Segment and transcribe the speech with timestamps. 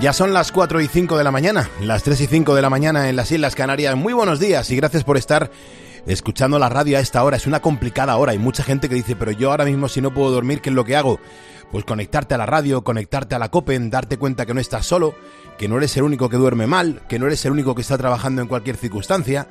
[0.00, 2.70] Ya son las 4 y 5 de la mañana, las 3 y 5 de la
[2.70, 3.96] mañana en las Islas Canarias.
[3.96, 5.50] Muy buenos días y gracias por estar
[6.06, 7.36] escuchando la radio a esta hora.
[7.36, 8.32] Es una complicada hora.
[8.32, 10.74] Hay mucha gente que dice, pero yo ahora mismo si no puedo dormir, ¿qué es
[10.74, 11.20] lo que hago?
[11.70, 15.14] Pues conectarte a la radio, conectarte a la COPEN, darte cuenta que no estás solo,
[15.58, 17.98] que no eres el único que duerme mal, que no eres el único que está
[17.98, 19.48] trabajando en cualquier circunstancia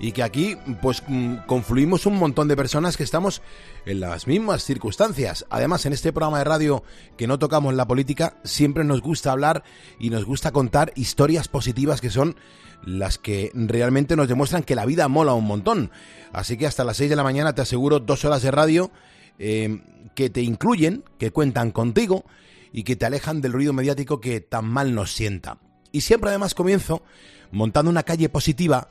[0.00, 3.42] y que aquí pues mm, confluimos un montón de personas que estamos
[3.84, 5.44] en las mismas circunstancias.
[5.50, 6.82] Además, en este programa de radio
[7.18, 9.62] que no tocamos la política, siempre nos gusta hablar
[9.98, 12.36] y nos gusta contar historias positivas que son
[12.82, 15.90] las que realmente nos demuestran que la vida mola un montón.
[16.32, 18.90] Así que hasta las 6 de la mañana te aseguro dos horas de radio
[19.38, 19.82] eh,
[20.14, 22.24] que te incluyen, que cuentan contigo
[22.72, 25.58] y que te alejan del ruido mediático que tan mal nos sienta.
[25.92, 27.02] Y siempre además comienzo
[27.50, 28.88] montando una calle positiva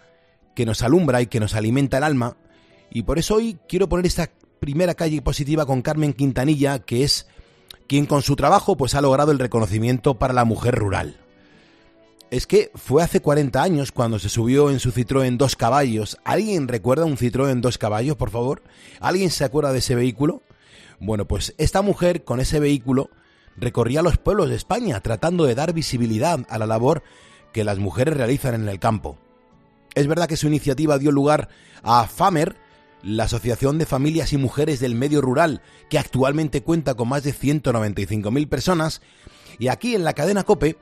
[0.55, 2.37] que nos alumbra y que nos alimenta el alma.
[2.89, 7.27] Y por eso hoy quiero poner esta primera calle positiva con Carmen Quintanilla, que es
[7.87, 11.17] quien con su trabajo pues ha logrado el reconocimiento para la mujer rural.
[12.29, 16.17] Es que fue hace 40 años cuando se subió en su Citroën dos caballos.
[16.23, 18.61] ¿Alguien recuerda un Citroën dos caballos, por favor?
[18.99, 20.43] ¿Alguien se acuerda de ese vehículo?
[20.99, 23.09] Bueno, pues esta mujer con ese vehículo
[23.57, 27.01] recorría los pueblos de España tratando de dar visibilidad a la labor
[27.51, 29.17] que las mujeres realizan en el campo.
[29.95, 31.49] Es verdad que su iniciativa dio lugar
[31.83, 32.55] a FAMER,
[33.01, 37.33] la Asociación de Familias y Mujeres del Medio Rural, que actualmente cuenta con más de
[37.33, 39.01] 195.000 personas,
[39.57, 40.77] y aquí en la cadena Cope,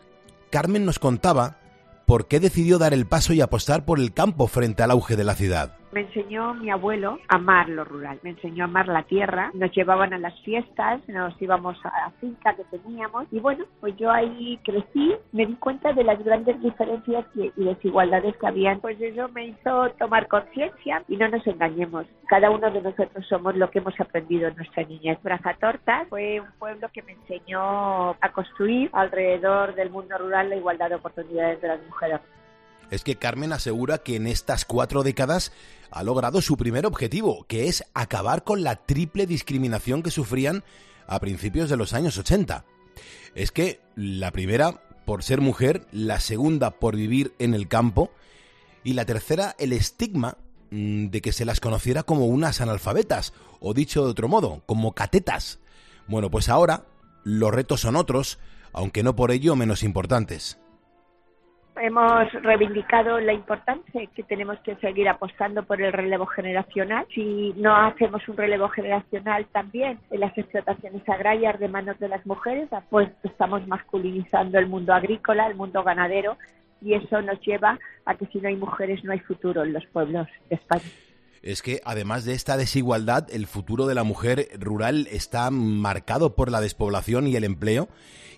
[0.49, 1.59] Carmen nos contaba
[2.05, 5.23] por qué decidió dar el paso y apostar por el campo frente al auge de
[5.23, 5.75] la ciudad.
[5.91, 9.71] Me enseñó mi abuelo a amar lo rural, me enseñó a amar la tierra, nos
[9.71, 14.11] llevaban a las fiestas, nos íbamos a la finca que teníamos y bueno, pues yo
[14.11, 19.29] ahí crecí, me di cuenta de las grandes diferencias y desigualdades que habían, pues eso
[19.29, 23.79] me hizo tomar conciencia y no nos engañemos, cada uno de nosotros somos lo que
[23.79, 25.17] hemos aprendido en nuestra niñez.
[25.23, 30.89] Brazatorta fue un pueblo que me enseñó a construir alrededor del mundo rural la igualdad
[30.89, 32.19] de oportunidades de las mujeres
[32.91, 35.51] es que Carmen asegura que en estas cuatro décadas
[35.91, 40.63] ha logrado su primer objetivo, que es acabar con la triple discriminación que sufrían
[41.07, 42.65] a principios de los años 80.
[43.35, 48.11] Es que la primera por ser mujer, la segunda por vivir en el campo
[48.83, 50.37] y la tercera el estigma
[50.69, 54.93] mm, de que se las conociera como unas analfabetas, o dicho de otro modo, como
[54.93, 55.59] catetas.
[56.07, 56.85] Bueno, pues ahora
[57.23, 58.37] los retos son otros,
[58.73, 60.57] aunque no por ello menos importantes
[61.79, 67.05] hemos reivindicado la importancia que tenemos que seguir apostando por el relevo generacional.
[67.13, 72.25] Si no hacemos un relevo generacional también en las explotaciones agrarias de manos de las
[72.25, 76.37] mujeres, pues estamos masculinizando el mundo agrícola, el mundo ganadero,
[76.81, 79.85] y eso nos lleva a que si no hay mujeres no hay futuro en los
[79.87, 80.83] pueblos de España
[81.41, 86.51] es que además de esta desigualdad, el futuro de la mujer rural está marcado por
[86.51, 87.89] la despoblación y el empleo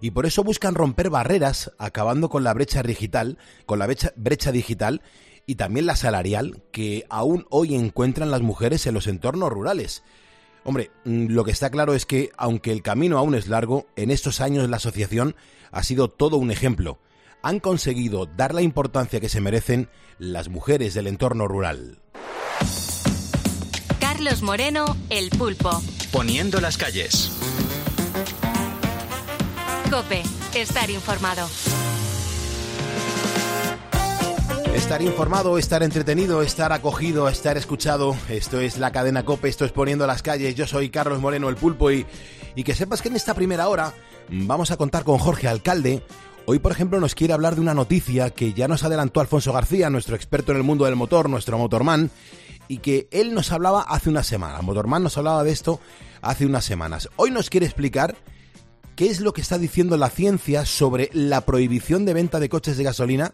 [0.02, 5.02] y por eso buscan romper barreras, acabando con la brecha digital, con la brecha, digital
[5.46, 10.04] y también la salarial que aún hoy encuentran las mujeres en los entornos rurales.
[10.64, 14.12] Hombre, mm, lo que está claro es que, aunque el camino aún es largo, en
[14.12, 15.36] estos años la asociación
[15.72, 17.00] ha sido todo un ejemplo.
[17.42, 22.00] Han conseguido dar la importancia que se merecen las mujeres del entorno rural.
[24.20, 25.82] Carlos Moreno, El Pulpo.
[26.12, 27.32] Poniendo las calles.
[29.90, 31.48] Cope, estar informado.
[34.76, 38.14] Estar informado, estar entretenido, estar acogido, estar escuchado.
[38.28, 40.54] Esto es la cadena Cope, esto es Poniendo las calles.
[40.54, 42.06] Yo soy Carlos Moreno, el pulpo, y,
[42.56, 43.94] y que sepas que en esta primera hora
[44.28, 46.04] vamos a contar con Jorge Alcalde.
[46.46, 49.90] Hoy, por ejemplo, nos quiere hablar de una noticia que ya nos adelantó Alfonso García,
[49.90, 52.12] nuestro experto en el mundo del motor, nuestro motorman,
[52.70, 54.62] y que él nos hablaba hace una semana.
[54.62, 55.82] Motorman nos hablaba de esto
[56.22, 57.10] hace unas semanas.
[57.18, 58.16] Hoy nos quiere explicar
[58.96, 62.78] qué es lo que está diciendo la ciencia sobre la prohibición de venta de coches
[62.78, 63.34] de gasolina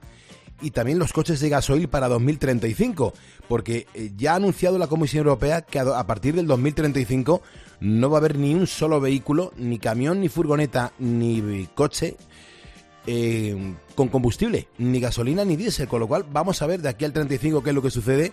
[0.62, 3.14] y también los coches de gasoil para 2035,
[3.50, 7.42] porque eh, ya ha anunciado la Comisión Europea que a partir del 2035
[7.82, 12.16] no va a haber ni un solo vehículo, ni camión, ni furgoneta, ni coche
[13.06, 17.04] eh, con combustible, ni gasolina, ni diésel, con lo cual vamos a ver de aquí
[17.04, 18.32] al 35 qué es lo que sucede.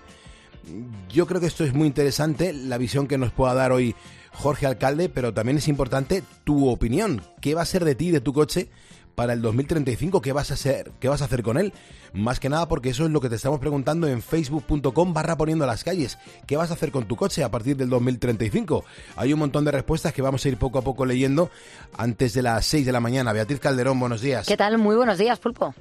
[1.08, 3.94] Yo creo que esto es muy interesante, la visión que nos pueda dar hoy
[4.32, 7.22] Jorge Alcalde, pero también es importante tu opinión.
[7.40, 8.70] ¿Qué va a ser de ti, de tu coche?
[9.14, 10.90] para el 2035, ¿qué vas a hacer?
[11.00, 11.72] ¿Qué vas a hacer con él?
[12.14, 15.64] Más que nada porque eso es lo que te estamos preguntando en facebook.com barra poniendo
[15.64, 16.18] las calles.
[16.46, 18.84] ¿Qué vas a hacer con tu coche a partir del 2035?
[19.16, 21.50] Hay un montón de respuestas que vamos a ir poco a poco leyendo
[21.96, 23.32] antes de las 6 de la mañana.
[23.32, 24.46] Beatriz Calderón, buenos días.
[24.46, 24.76] ¿Qué tal?
[24.76, 25.74] Muy buenos días, Pulpo.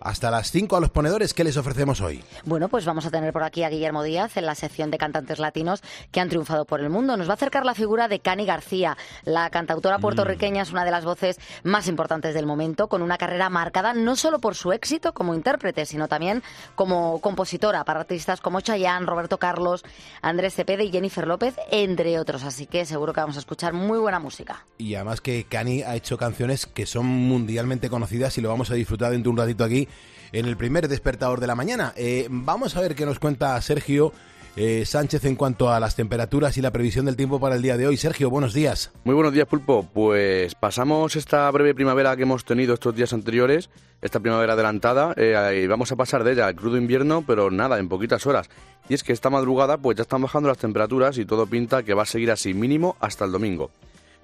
[0.00, 2.24] Hasta las 5 a los ponedores, ¿qué les ofrecemos hoy?
[2.44, 5.38] Bueno, pues vamos a tener por aquí a Guillermo Díaz en la sección de cantantes
[5.38, 7.16] latinos que han triunfado por el mundo.
[7.18, 8.96] Nos va a acercar la figura de Cani García.
[9.24, 10.00] La cantautora mm.
[10.00, 14.16] puertorriqueña es una de las voces más importantes del momento con una carrera marcada no
[14.16, 16.42] solo por su éxito como intérprete, sino también
[16.74, 19.84] como compositora para artistas como Chayanne, Roberto Carlos,
[20.22, 22.44] Andrés Cepede y Jennifer López, entre otros.
[22.44, 24.64] Así que seguro que vamos a escuchar muy buena música.
[24.78, 28.74] Y además que Cani ha hecho canciones que son mundialmente conocidas y lo vamos a
[28.74, 29.88] disfrutar dentro de un ratito aquí
[30.32, 31.92] en el primer despertador de la mañana.
[31.96, 34.12] Eh, vamos a ver qué nos cuenta Sergio
[34.56, 37.76] eh, Sánchez en cuanto a las temperaturas y la previsión del tiempo para el día
[37.76, 37.96] de hoy.
[37.96, 38.92] Sergio, buenos días.
[39.04, 39.88] Muy buenos días, Pulpo.
[39.92, 43.70] Pues pasamos esta breve primavera que hemos tenido estos días anteriores,
[44.02, 47.78] esta primavera adelantada, eh, y vamos a pasar de ella al crudo invierno, pero nada,
[47.78, 48.48] en poquitas horas.
[48.88, 51.94] Y es que esta madrugada pues ya están bajando las temperaturas y todo pinta que
[51.94, 53.70] va a seguir así mínimo hasta el domingo.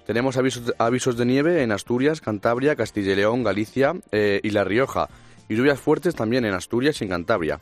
[0.05, 5.09] Tenemos avisos, de nieve en Asturias, Cantabria, Castilla y León, Galicia eh, y La Rioja,
[5.47, 7.59] y lluvias fuertes también en Asturias y en Cantabria.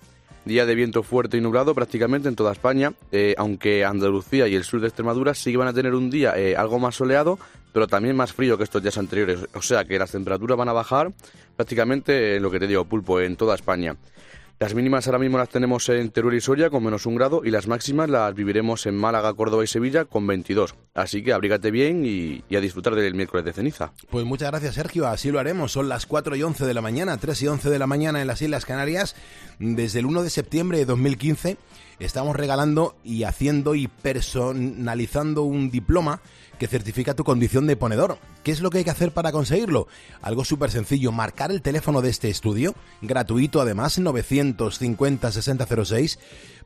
[0.50, 4.64] Día de viento fuerte y nublado prácticamente en toda España, eh, aunque Andalucía y el
[4.64, 7.38] sur de Extremadura sí van a tener un día eh, algo más soleado,
[7.72, 9.42] pero también más frío que estos días anteriores.
[9.54, 11.12] O sea que las temperaturas van a bajar
[11.56, 13.96] prácticamente, en lo que te digo, pulpo, en toda España.
[14.60, 17.50] Las mínimas ahora mismo las tenemos en Teruel y Soria con menos un grado y
[17.50, 20.76] las máximas las viviremos en Málaga, Córdoba y Sevilla con 22.
[20.94, 23.94] Así que abrígate bien y, a disfrutar del miércoles de ceniza.
[24.10, 25.72] Pues muchas gracias Sergio, así lo haremos.
[25.72, 28.28] Son las 4 y 11 de la mañana, 3 y 11 de la mañana en
[28.28, 29.16] las Islas Canarias.
[29.60, 31.56] Desde el 1 de septiembre de 2015
[32.00, 36.22] estamos regalando y haciendo y personalizando un diploma
[36.58, 38.18] que certifica tu condición de ponedor.
[38.44, 39.88] ¿Qué es lo que hay que hacer para conseguirlo?
[40.22, 46.18] Algo súper sencillo, marcar el teléfono de este estudio, gratuito además, 950-6006,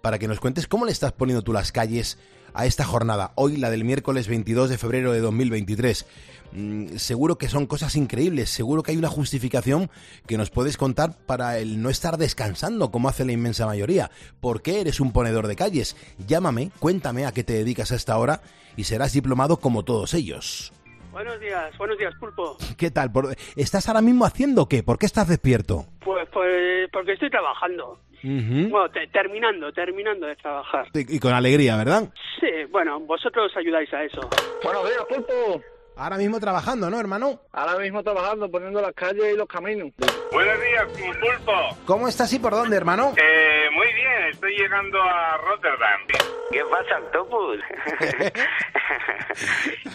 [0.01, 2.17] para que nos cuentes cómo le estás poniendo tú las calles
[2.53, 6.05] a esta jornada, hoy la del miércoles 22 de febrero de 2023.
[6.51, 9.89] Mm, seguro que son cosas increíbles, seguro que hay una justificación
[10.27, 14.11] que nos puedes contar para el no estar descansando como hace la inmensa mayoría.
[14.39, 15.97] ¿Por qué eres un ponedor de calles?
[16.27, 18.41] Llámame, cuéntame a qué te dedicas a esta hora
[18.77, 20.71] y serás diplomado como todos ellos.
[21.11, 22.57] Buenos días, buenos días, Pulpo.
[22.75, 23.11] ¿Qué tal?
[23.55, 24.81] ¿Estás ahora mismo haciendo qué?
[24.81, 25.85] ¿Por qué estás despierto?
[26.03, 27.99] Pues, pues porque estoy trabajando.
[28.23, 28.69] Uh -huh.
[28.69, 30.87] Bueno, te, terminando, terminando de trabajar.
[30.93, 32.09] Y, y, con alegría, ¿verdad?
[32.39, 34.21] Sí, bueno, vosotros ayudáis a eso.
[34.63, 35.61] Buenos días, Pulpo.
[35.95, 37.39] Ahora mismo trabajando, ¿no, hermano?
[37.51, 39.91] Ahora mismo trabajando, poniendo las calles y los caminos.
[40.31, 41.53] Buenos días, Pulpo.
[41.85, 43.13] ¿Cómo estás y por dónde, hermano?
[43.15, 46.01] Eh, muy bien, estoy llegando a Rotterdam.
[46.51, 47.59] ¿Qué pasa, Octopus?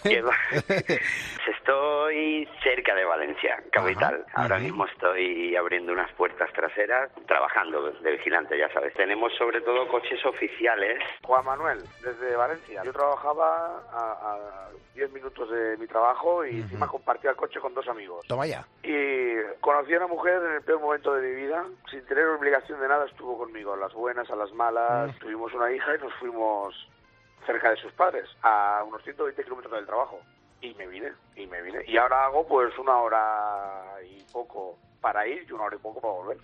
[1.48, 4.24] estoy cerca de Valencia, capital.
[4.28, 4.64] Ajá, Ahora ajá.
[4.64, 8.94] mismo estoy abriendo unas puertas traseras, trabajando de vigilante, ya sabes.
[8.94, 10.98] Tenemos sobre todo coches oficiales.
[11.22, 12.82] Juan Manuel, desde Valencia.
[12.84, 16.62] Yo trabajaba a 10 minutos de mi trabajo y uh -huh.
[16.62, 18.26] encima compartía el coche con dos amigos.
[18.26, 18.66] Toma ya.
[18.82, 22.80] Y conocí a una mujer en el peor momento de mi vida, sin tener obligación
[22.80, 25.08] de nada, estuvo conmigo, a las buenas, a las malas.
[25.08, 25.18] Uh -huh.
[25.18, 26.74] Tuvimos una hija y nos fuimos
[27.46, 30.20] cerca de sus padres, a unos 120 kilómetros del trabajo.
[30.60, 31.84] Y me vine, y me vine.
[31.86, 36.00] Y ahora hago pues una hora y poco para ir y una hora y poco
[36.00, 36.38] para volver.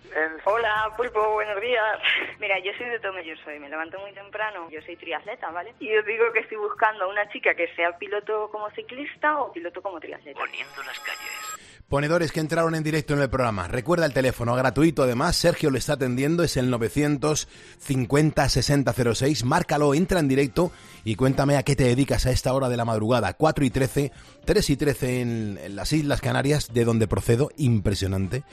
[0.45, 1.99] Hola, Pulpo, buenos días.
[2.39, 5.73] Mira, yo soy de Tome, yo soy, me levanto muy temprano, yo soy triatleta, ¿vale?
[5.79, 9.51] Y os digo que estoy buscando a una chica que sea piloto como ciclista o
[9.51, 10.39] piloto como triatleta.
[10.39, 11.44] Poniendo las calles.
[11.89, 13.67] Ponedores que entraron en directo en el programa.
[13.67, 19.43] Recuerda el teléfono gratuito, además, Sergio le está atendiendo, es el 950-6006.
[19.43, 20.71] Márcalo, entra en directo
[21.03, 23.33] y cuéntame a qué te dedicas a esta hora de la madrugada.
[23.33, 24.11] 4 y 13,
[24.45, 28.43] 3 y 13 en, en las Islas Canarias, de donde procedo, impresionante.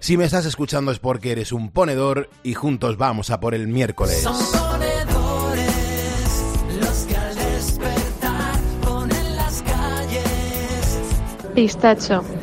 [0.00, 3.68] Si me estás escuchando es porque eres un ponedor y juntos vamos a por el
[3.68, 4.26] miércoles.
[12.00, 12.41] Son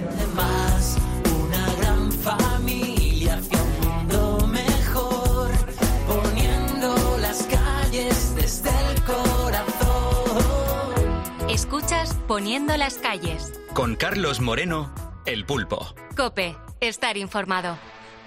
[12.30, 13.54] Poniendo las calles.
[13.74, 14.94] Con Carlos Moreno,
[15.26, 15.96] El Pulpo.
[16.16, 17.76] Cope, estar informado.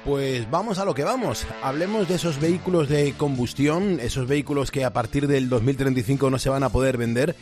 [0.05, 1.47] Pues vamos a lo que vamos.
[1.63, 6.49] Hablemos de esos vehículos de combustión, esos vehículos que a partir del 2035 no se
[6.49, 7.37] van a poder vender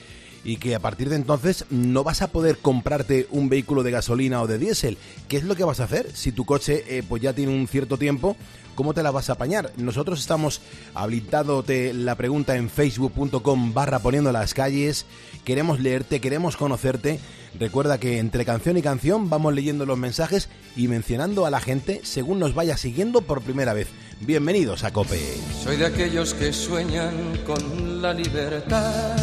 [0.45, 4.43] y que a partir de entonces no vas a poder comprarte un vehículo de gasolina
[4.43, 4.99] o de diésel.
[5.29, 7.69] ¿Qué es lo que vas a hacer si tu coche eh, pues ya tiene un
[7.69, 8.37] cierto tiempo?
[8.81, 9.73] ¿Cómo te la vas a apañar?
[9.77, 10.63] Nosotros estamos
[10.95, 15.05] habilitándote la pregunta en facebook.com barra poniendo las calles.
[15.45, 17.21] Queremos leerte, queremos conocerte.
[17.59, 22.01] Recuerda que entre canción y canción vamos leyendo los mensajes y mencionando a la gente
[22.05, 23.89] según nos vaya siguiendo por primera vez.
[24.21, 25.21] Bienvenidos a Cope.
[25.63, 29.15] Soy de aquellos que sueñan con la libertad.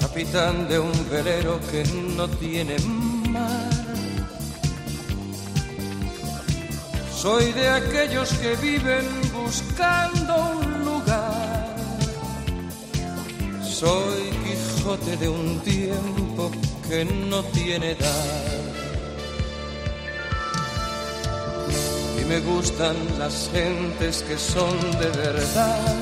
[0.00, 1.84] Capitán de un velero que
[2.16, 2.80] no tiene
[3.28, 3.83] mar.
[7.24, 11.74] Soy de aquellos que viven buscando un lugar.
[13.62, 16.50] Soy Quijote de un tiempo
[16.86, 18.52] que no tiene edad.
[22.20, 25.96] Y me gustan las gentes que son de verdad.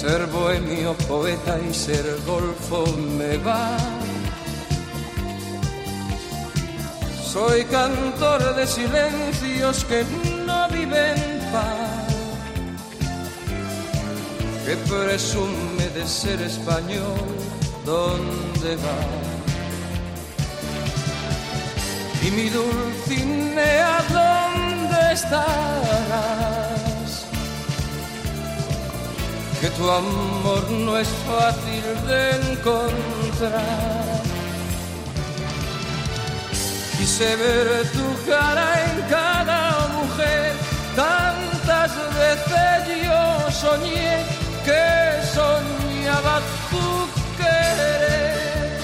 [0.00, 2.84] Ser bohemio, poeta y ser golfo
[3.16, 3.97] me va.
[7.38, 10.04] Soy cantor de silencios que
[10.44, 11.18] no viven
[11.52, 12.12] paz,
[14.66, 17.28] que presume de ser español,
[17.86, 19.00] ¿dónde va?
[22.26, 27.10] Y mi Dulcinea, ¿dónde estarás?
[29.60, 33.97] Que tu amor no es fácil de encontrar.
[36.98, 40.52] Quise ver tu cara en cada mujer,
[40.96, 44.24] tantas veces yo soñé
[44.64, 44.84] que
[45.32, 46.40] soñaba
[46.70, 46.86] tu
[47.38, 48.78] querer.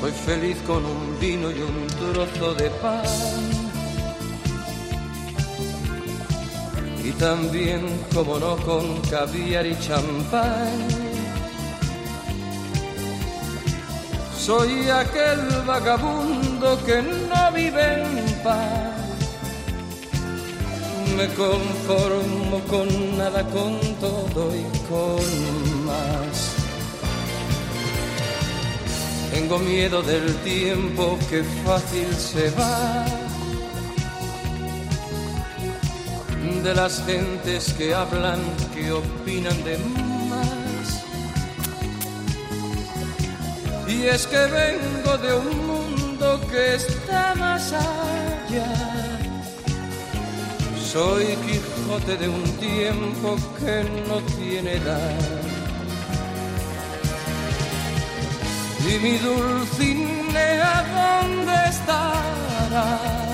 [0.00, 3.53] Soy feliz con un vino y un trozo de pan.
[7.04, 7.82] Y también,
[8.14, 10.88] como no, con caviar y champán.
[14.38, 18.94] Soy aquel vagabundo que no vive en paz.
[21.16, 26.54] Me conformo con nada, con todo y con más.
[29.30, 33.23] Tengo miedo del tiempo que fácil se va.
[36.64, 38.40] De las gentes que hablan,
[38.74, 39.76] que opinan de
[40.30, 41.04] más.
[43.86, 48.72] Y es que vengo de un mundo que está más allá.
[50.90, 55.20] Soy Quijote de un tiempo que no tiene edad.
[58.88, 63.33] Y mi Dulcinea, ¿dónde estarás?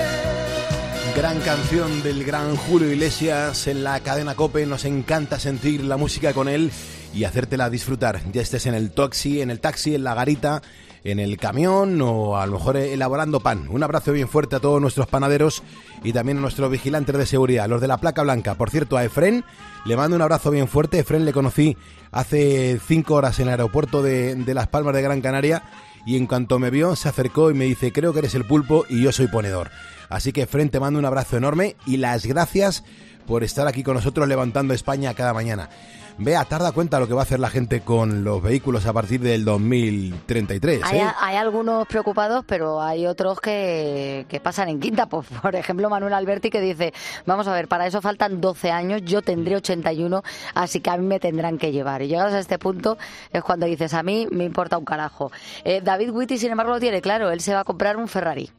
[1.15, 4.65] Gran canción del gran Julio Iglesias en la cadena Cope.
[4.65, 6.71] Nos encanta sentir la música con él
[7.13, 8.21] y hacértela disfrutar.
[8.31, 10.61] Ya estés en el taxi, en el taxi, en la garita,
[11.03, 13.67] en el camión o a lo mejor elaborando pan.
[13.69, 15.63] Un abrazo bien fuerte a todos nuestros panaderos
[16.01, 18.55] y también a nuestros vigilantes de seguridad, los de la placa blanca.
[18.55, 19.43] Por cierto, a Efren
[19.85, 20.99] le mando un abrazo bien fuerte.
[20.99, 21.75] Efren le conocí
[22.11, 25.63] hace cinco horas en el aeropuerto de, de Las Palmas de Gran Canaria
[26.05, 28.85] y en cuanto me vio se acercó y me dice creo que eres el pulpo
[28.89, 29.69] y yo soy ponedor.
[30.11, 32.83] Así que Fren te mando un abrazo enorme y las gracias
[33.25, 35.69] por estar aquí con nosotros levantando España cada mañana.
[36.17, 39.21] Vea, tarda cuenta lo que va a hacer la gente con los vehículos a partir
[39.21, 40.81] del 2033.
[40.83, 41.07] Hay, ¿eh?
[41.19, 45.07] hay algunos preocupados, pero hay otros que, que pasan en quinta.
[45.07, 46.93] Pues, por ejemplo, Manuel Alberti que dice,
[47.25, 50.21] vamos a ver, para eso faltan 12 años, yo tendré 81,
[50.53, 52.01] así que a mí me tendrán que llevar.
[52.01, 52.97] Y llegados a este punto
[53.31, 55.31] es cuando dices, a mí me importa un carajo.
[55.63, 58.51] Eh, David Witty, sin embargo, lo tiene claro, él se va a comprar un Ferrari.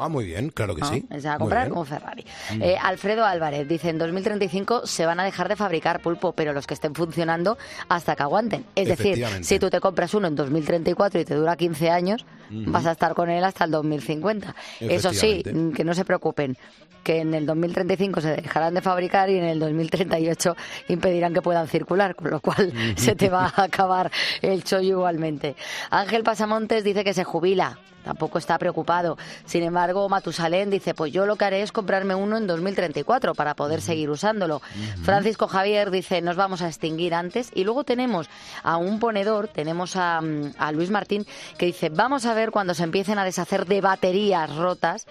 [0.00, 0.88] Ah, muy bien, claro que ¿no?
[0.88, 1.04] sí.
[1.10, 2.24] Se va a comprar un Ferrari.
[2.54, 2.62] Mm.
[2.62, 6.66] Eh, Alfredo Álvarez dice, en 2035 se van a dejar de fabricar pulpo, pero los
[6.66, 8.64] que estén funcionando hasta que aguanten.
[8.74, 12.86] Es decir, si tú te compras uno en 2034 y te dura 15 años, vas
[12.86, 14.54] a estar con él hasta el 2050.
[14.80, 16.56] Eso sí, mm, que no se preocupen,
[17.02, 20.56] que en el 2035 se dejarán de fabricar y en el 2038
[20.88, 24.10] impedirán que puedan circular, con lo cual se te va a acabar
[24.42, 25.56] el chollo igualmente.
[25.90, 27.78] Ángel Pasamontes dice que se jubila.
[28.04, 29.18] Tampoco está preocupado.
[29.44, 33.54] Sin embargo, Matusalén dice, pues yo lo que haré es comprarme uno en 2034 para
[33.54, 34.62] poder seguir usándolo.
[35.02, 37.50] Francisco Javier dice, nos vamos a extinguir antes.
[37.54, 38.28] Y luego tenemos
[38.62, 41.26] a un ponedor, tenemos a, mm, a Luis Martín,
[41.58, 45.06] que dice, vamos a ver cuando se empiecen a deshacer de baterías rotas,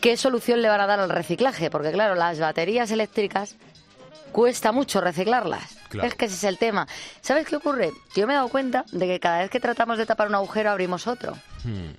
[0.00, 1.70] qué solución le van a dar al reciclaje.
[1.70, 3.56] Porque claro, las baterías eléctricas
[4.32, 5.76] cuesta mucho reciclarlas.
[5.88, 6.08] Claro.
[6.08, 6.86] Es que ese es el tema.
[7.20, 7.92] ¿Sabes qué ocurre?
[8.14, 10.70] Yo me he dado cuenta de que cada vez que tratamos de tapar un agujero
[10.70, 11.32] abrimos otro.
[11.64, 11.92] Hmm.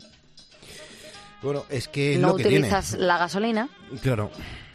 [1.41, 3.05] Bueno, es que es no lo que utilizas tiene.
[3.05, 3.69] la gasolina,
[4.01, 4.29] Claro.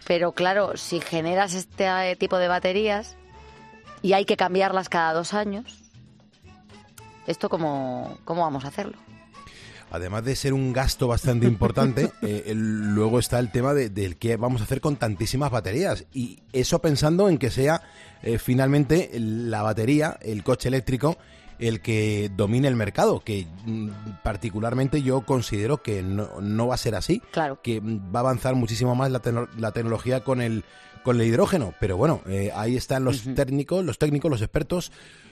[0.06, 3.16] pero claro, si generas este eh, tipo de baterías
[4.02, 5.80] y hay que cambiarlas cada dos años,
[7.26, 8.98] ¿Esto cómo, cómo vamos a hacerlo?
[9.90, 14.36] además de ser un gasto bastante importante, eh, luego está el tema de, del qué
[14.36, 16.04] vamos a hacer con tantísimas baterías.
[16.12, 17.80] Y eso pensando en que sea
[18.22, 21.16] eh, finalmente la batería, el coche eléctrico,
[21.58, 23.88] el que domine el mercado, que mm,
[24.22, 27.60] particularmente yo considero que no, va a ser así, claro.
[27.62, 29.20] que va a avanzar muchísimo más la,
[29.58, 30.64] la tecnología con el
[31.04, 34.90] con el hidrógeno, pero bueno, eh, ahí están los técnicos, los técnicos, los expertos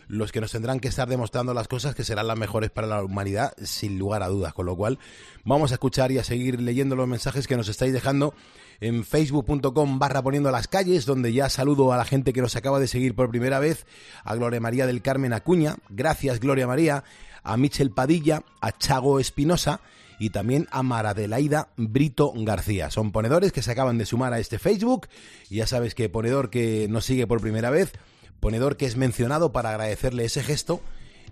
[0.09, 3.03] los que nos tendrán que estar demostrando las cosas que serán las mejores para la
[3.03, 4.53] humanidad, sin lugar a dudas.
[4.53, 4.99] Con lo cual,
[5.45, 8.35] vamos a escuchar y a seguir leyendo los mensajes que nos estáis dejando
[8.83, 12.81] en facebook.com barra poniendo las calles, donde ya saludo a la gente que nos acaba
[12.81, 13.87] de seguir por primera vez,
[14.25, 17.05] a Gloria María del Carmen Acuña, gracias Gloria María,
[17.45, 19.81] a Michel Padilla, a Chago Espinosa,
[20.19, 22.91] y también a Maradelaida Brito García.
[22.91, 25.09] Son ponedores que se acaban de sumar a este Facebook.
[25.51, 27.93] Y ya sabes que ponedor que nos sigue por primera vez
[28.43, 30.81] ponedor que es mencionado para agradecerle ese gesto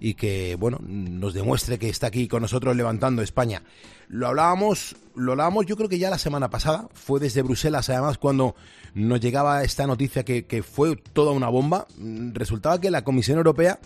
[0.01, 3.63] y que, bueno, nos demuestre que está aquí con nosotros levantando España.
[4.09, 8.19] Lo hablábamos, lo hablábamos yo creo que ya la semana pasada, fue desde Bruselas además
[8.19, 8.57] cuando
[8.95, 11.87] nos llegaba esta noticia que, fue toda una bomba.
[12.33, 13.79] Resultaba que la Comisión Europea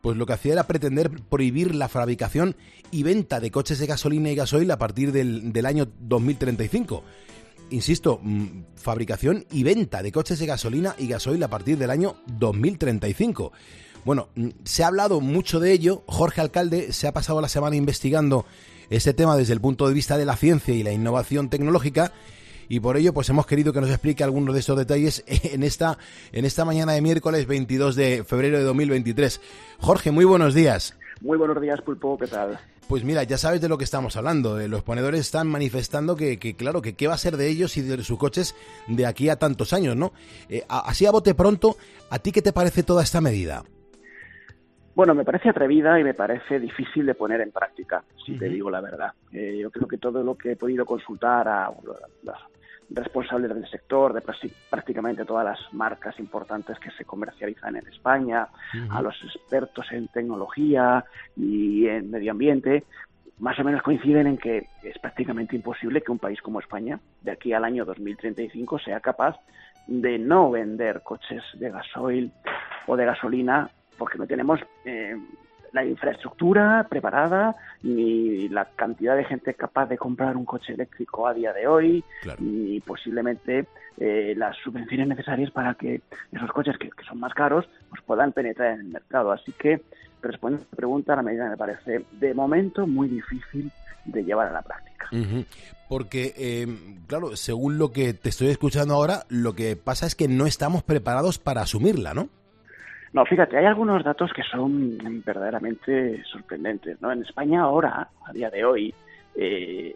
[0.00, 2.54] pues lo que hacía era pretender prohibir la fabricación
[2.92, 7.02] y venta de coches de gasolina y gasoil a partir del, del año 2035
[7.70, 8.46] insisto, mm,
[8.76, 13.52] fabricación y venta de coches de gasolina y gasoil a partir del año 2035.
[14.04, 16.02] Bueno, mm, se ha hablado mucho de ello.
[16.06, 18.46] Jorge Alcalde se ha pasado la semana investigando
[18.90, 22.12] este tema desde el punto de vista de la ciencia y la innovación tecnológica
[22.68, 25.98] y por ello pues hemos querido que nos explique algunos de estos detalles en esta
[26.32, 29.40] en esta mañana de miércoles 22 de febrero de 2023.
[29.80, 30.96] Jorge, muy buenos días.
[31.20, 32.60] Muy buenos días, Pulpo, ¿qué tal?
[32.86, 34.56] Pues mira, ya sabes de lo que estamos hablando.
[34.66, 38.02] Los ponedores están manifestando que, claro, que qué va a ser de ellos y de
[38.02, 38.54] sus coches
[38.86, 40.12] de aquí a tantos años, ¿no?
[40.48, 41.76] Eh, así a bote pronto,
[42.08, 43.64] ¿a ti qué te parece toda esta medida?
[44.98, 48.68] Bueno, me parece atrevida y me parece difícil de poner en práctica, si te digo
[48.68, 49.12] la verdad.
[49.32, 51.70] Eh, yo creo que todo lo que he podido consultar a
[52.24, 52.36] las
[52.90, 54.20] responsables del sector, de
[54.68, 58.48] prácticamente todas las marcas importantes que se comercializan en España,
[58.90, 61.04] a los expertos en tecnología
[61.36, 62.82] y en medio ambiente,
[63.38, 67.30] más o menos coinciden en que es prácticamente imposible que un país como España, de
[67.30, 69.36] aquí al año 2035, sea capaz
[69.86, 72.32] de no vender coches de gasoil
[72.88, 75.16] o de gasolina porque no tenemos eh,
[75.72, 81.34] la infraestructura preparada, ni la cantidad de gente capaz de comprar un coche eléctrico a
[81.34, 82.04] día de hoy,
[82.38, 83.66] ni posiblemente
[83.98, 86.00] eh, las subvenciones necesarias para que
[86.32, 89.32] esos coches que, son más caros pues puedan penetrar en el mercado.
[89.32, 89.82] Así que,
[90.22, 93.70] respondiendo a la pregunta, la medida me parece de momento muy difícil
[94.04, 95.10] de llevar a la práctica.
[95.88, 96.66] Porque, eh,
[97.06, 100.82] claro, según lo que te estoy escuchando ahora, lo que pasa es que no estamos
[100.82, 102.28] preparados para asumirla, ¿no?
[103.12, 107.00] No, fíjate, hay algunos datos que son verdaderamente sorprendentes.
[107.00, 107.10] ¿no?
[107.10, 108.94] En España ahora, a día de hoy,
[109.34, 109.94] eh,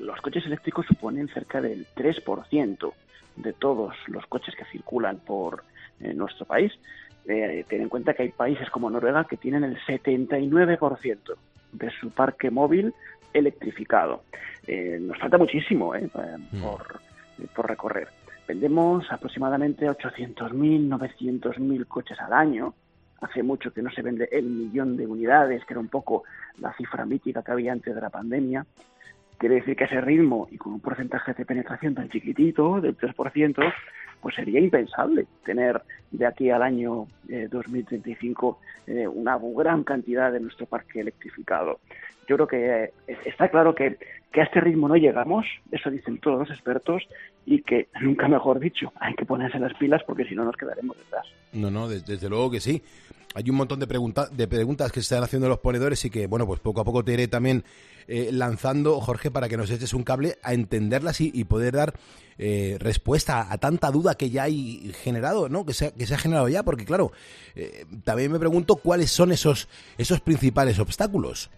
[0.00, 2.92] los coches eléctricos suponen cerca del 3%
[3.36, 5.64] de todos los coches que circulan por
[6.00, 6.72] eh, nuestro país.
[7.26, 11.36] Eh, ten en cuenta que hay países como Noruega que tienen el 79%
[11.72, 12.94] de su parque móvil
[13.32, 14.24] electrificado.
[15.00, 16.62] nos falta muchísimo mm.
[16.62, 17.00] por,
[17.54, 18.08] por recorrer.
[18.50, 22.74] Vendemos aproximadamente 800.000, 900.000 coches al año.
[23.20, 26.24] Hace mucho que no se vende el millón de unidades, que era un poco
[26.58, 28.66] la cifra mítica que había antes de la pandemia.
[29.38, 33.72] Quiere decir que ese ritmo y con un porcentaje de penetración tan chiquitito, del 3%,
[34.20, 35.80] pues sería impensable tener
[36.10, 37.06] de aquí al año
[37.50, 41.80] 2035 eh, eh, una gran cantidad de nuestro parque electrificado.
[42.28, 42.92] Yo creo que eh,
[43.24, 43.98] está claro que
[44.32, 47.02] que a este ritmo no llegamos, eso dicen todos los expertos,
[47.46, 50.96] y que, nunca mejor dicho, hay que ponerse las pilas porque si no nos quedaremos
[50.96, 51.26] detrás.
[51.52, 52.82] No, no, desde, luego que sí.
[53.34, 56.46] Hay un montón de, de preguntas que se están haciendo los ponedores y que, bueno,
[56.46, 57.64] pues poco a poco te iré también
[58.08, 61.94] eh, lanzando, Jorge, para que nos eches un cable a entenderlas y, poder dar
[62.38, 65.64] eh, respuesta a, tanta duda que ya hay generado, ¿no?
[65.64, 67.12] Que se, que se ha generado ya, porque claro,
[67.54, 69.68] eh, también me pregunto cuáles son esos,
[69.98, 71.50] esos principales obstáculos.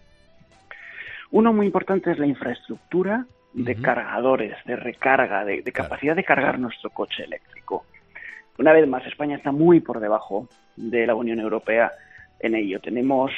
[1.31, 6.89] Uno muy importante es la infraestructura de cargadores, de recarga, de, capacidad de cargar nuestro
[6.89, 7.85] coche eléctrico.
[8.57, 11.91] Una vez más, España está muy por debajo de la Unión Europea
[12.39, 12.79] en ello.
[12.79, 13.31] Tenemos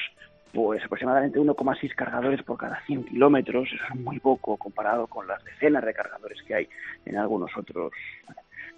[0.53, 5.43] pues aproximadamente 1,6 cargadores por cada 100 kilómetros, eso es muy poco comparado con las
[5.43, 6.69] decenas de cargadores que hay
[7.05, 7.91] en algunos otros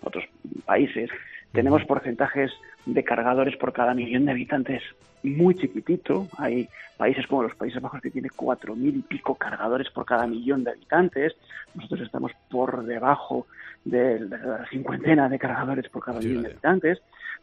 [0.02, 0.26] otros
[0.66, 1.10] países.
[1.52, 2.52] Tenemos porcentajes
[2.86, 4.84] de cargadores por cada millón de habitantes
[5.24, 6.28] muy chiquitito.
[6.38, 10.28] Hay países como los Países Bajos que tiene cuatro mil y pico cargadores por cada
[10.28, 11.36] millón de habitantes.
[11.74, 13.48] Nosotros estamos por debajo
[13.84, 17.02] de la cincuentena de cargadores por cada millón de habitantes.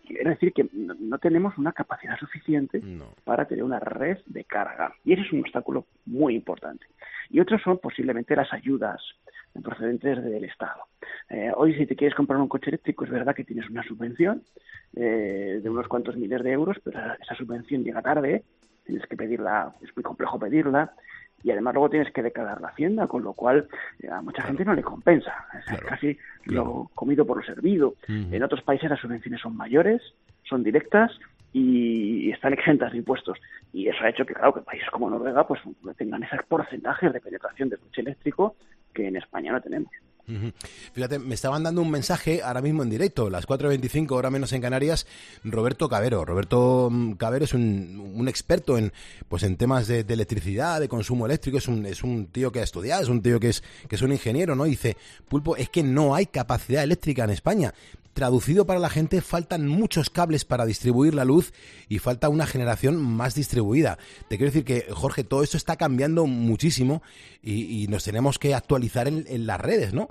[0.09, 2.83] Es decir, que no tenemos una capacidad suficiente
[3.25, 4.93] para tener una red de carga.
[5.05, 6.85] Y ese es un obstáculo muy importante.
[7.31, 9.01] Y otros son posiblemente las ayudas
[9.63, 10.83] procedentes del Estado.
[11.29, 14.43] Eh, hoy, si te quieres comprar un coche eléctrico, es verdad que tienes una subvención
[14.95, 18.45] eh, de unos cuantos miles de euros, pero esa subvención llega tarde,
[18.85, 20.93] tienes que pedirla, es muy complejo pedirla,
[21.43, 23.69] y además luego tienes que declarar la hacienda, con lo cual
[24.01, 25.47] eh, a mucha gente no le compensa.
[25.69, 27.95] Es casi lo comido por lo servido.
[28.09, 30.01] En otros países las subvenciones son mayores,
[30.45, 31.13] son directas
[31.53, 33.39] y están exentas de impuestos.
[33.75, 35.61] Y eso ha hecho que, claro, que países como Noruega pues
[35.99, 38.57] tengan esos porcentajes de penetración del coche eléctrico
[38.95, 39.91] que en España no tenemos.
[40.95, 44.63] Fíjate, me estaban dando un mensaje ahora mismo en directo, las 4.25, hora menos en
[44.63, 45.07] Canarias,
[45.45, 46.25] Roberto Cabero.
[46.25, 48.93] Roberto mm, Cabero es un, experto en,
[49.29, 52.63] pues en temas de, electricidad, de consumo eléctrico, es un, es un tío que ha
[52.63, 54.65] estudiado, es un tío que es, que es un ingeniero, ¿no?
[54.65, 54.97] dice,
[55.29, 57.75] Pulpo, es que no hay capacidad eléctrica en España
[58.15, 61.53] traducido para la gente, faltan muchos cables para distribuir la luz
[61.89, 63.99] y falta una generación más distribuida.
[64.29, 67.03] Te quiero decir que, Jorge, todo esto está cambiando muchísimo
[67.43, 70.09] y, nos tenemos que actualizar en, las redes, ¿no?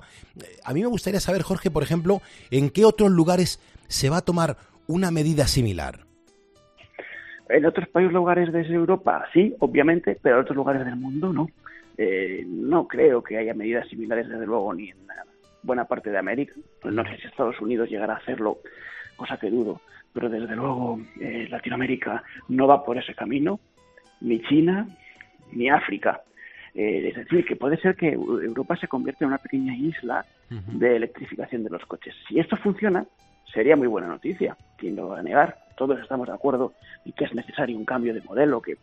[0.64, 4.24] A mí me gustaría saber, Jorge, por ejemplo, en qué otros lugares se va a
[4.24, 6.00] tomar una medida similar.
[7.48, 11.48] En otros países, lugares de Europa, sí, obviamente, pero en otros lugares del mundo no.
[11.96, 15.04] Eh, no creo que haya medidas similares, desde luego, ni en
[15.64, 16.54] buena parte de América.
[16.84, 18.58] No sé si Estados Unidos llegará a hacerlo,
[19.16, 19.80] cosa que dudo,
[20.12, 23.58] pero desde luego eh, Latinoamérica no va por ese camino,
[24.20, 24.86] ni China,
[25.52, 26.22] ni África.
[26.74, 30.96] Eh, es decir, que puede ser que Europa se convierta en una pequeña isla de
[30.96, 32.14] electrificación de los coches.
[32.28, 33.04] Si esto funciona,
[33.54, 34.56] sería muy buena noticia.
[34.76, 35.56] ¿Quién lo va a negar?
[35.76, 38.76] Todos estamos de acuerdo en que es necesario un cambio de modelo, que,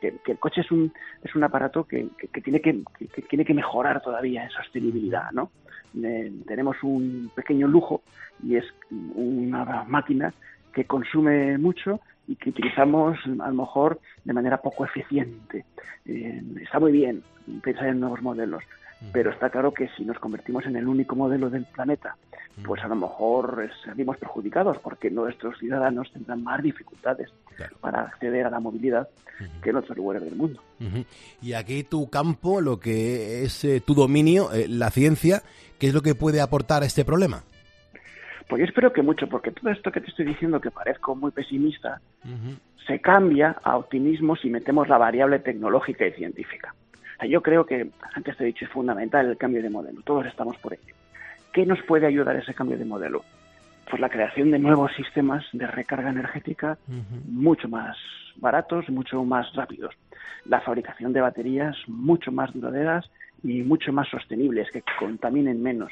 [0.00, 2.82] que, el coche es un, es un aparato que, que tiene que,
[3.28, 5.50] tiene que mejorar todavía en sostenibilidad, ¿no?
[6.46, 8.02] Tenemos un pequeño lujo
[8.42, 10.34] y es una máquina
[10.72, 15.64] que consume mucho y que utilizamos a lo mejor de manera poco eficiente.
[16.06, 17.22] Eh, está muy bien
[17.62, 18.62] pensar en nuevos modelos,
[19.12, 22.16] pero está claro que si nos convertimos en el único modelo del planeta,
[22.64, 27.30] pues a lo mejor salimos perjudicados porque nuestros ciudadanos tendrán más dificultades
[27.80, 29.08] para acceder a la movilidad
[29.62, 30.62] que en otros lugares del mundo.
[31.42, 35.42] Y aquí tu campo, lo que es eh, tu dominio, eh, la ciencia,
[35.78, 37.42] ¿qué es lo que puede aportar a este problema?
[38.54, 41.32] Pues yo espero que mucho, porque todo esto que te estoy diciendo, que parezco muy
[41.32, 42.00] pesimista,
[42.86, 46.72] se cambia a optimismo si metemos la variable tecnológica y científica.
[47.28, 50.02] yo creo que, antes te he dicho, es fundamental el cambio de modelo.
[50.02, 50.94] Todos estamos por ello.
[51.52, 53.24] ¿Qué nos puede ayudar ese cambio de modelo?
[53.90, 56.78] Pues la creación de nuevos sistemas de recarga energética
[57.26, 57.96] mucho más
[58.36, 59.96] baratos, mucho más rápidos.
[60.44, 63.10] La fabricación de baterías mucho más duraderas
[63.42, 65.90] y mucho más sostenibles, que contaminen menos.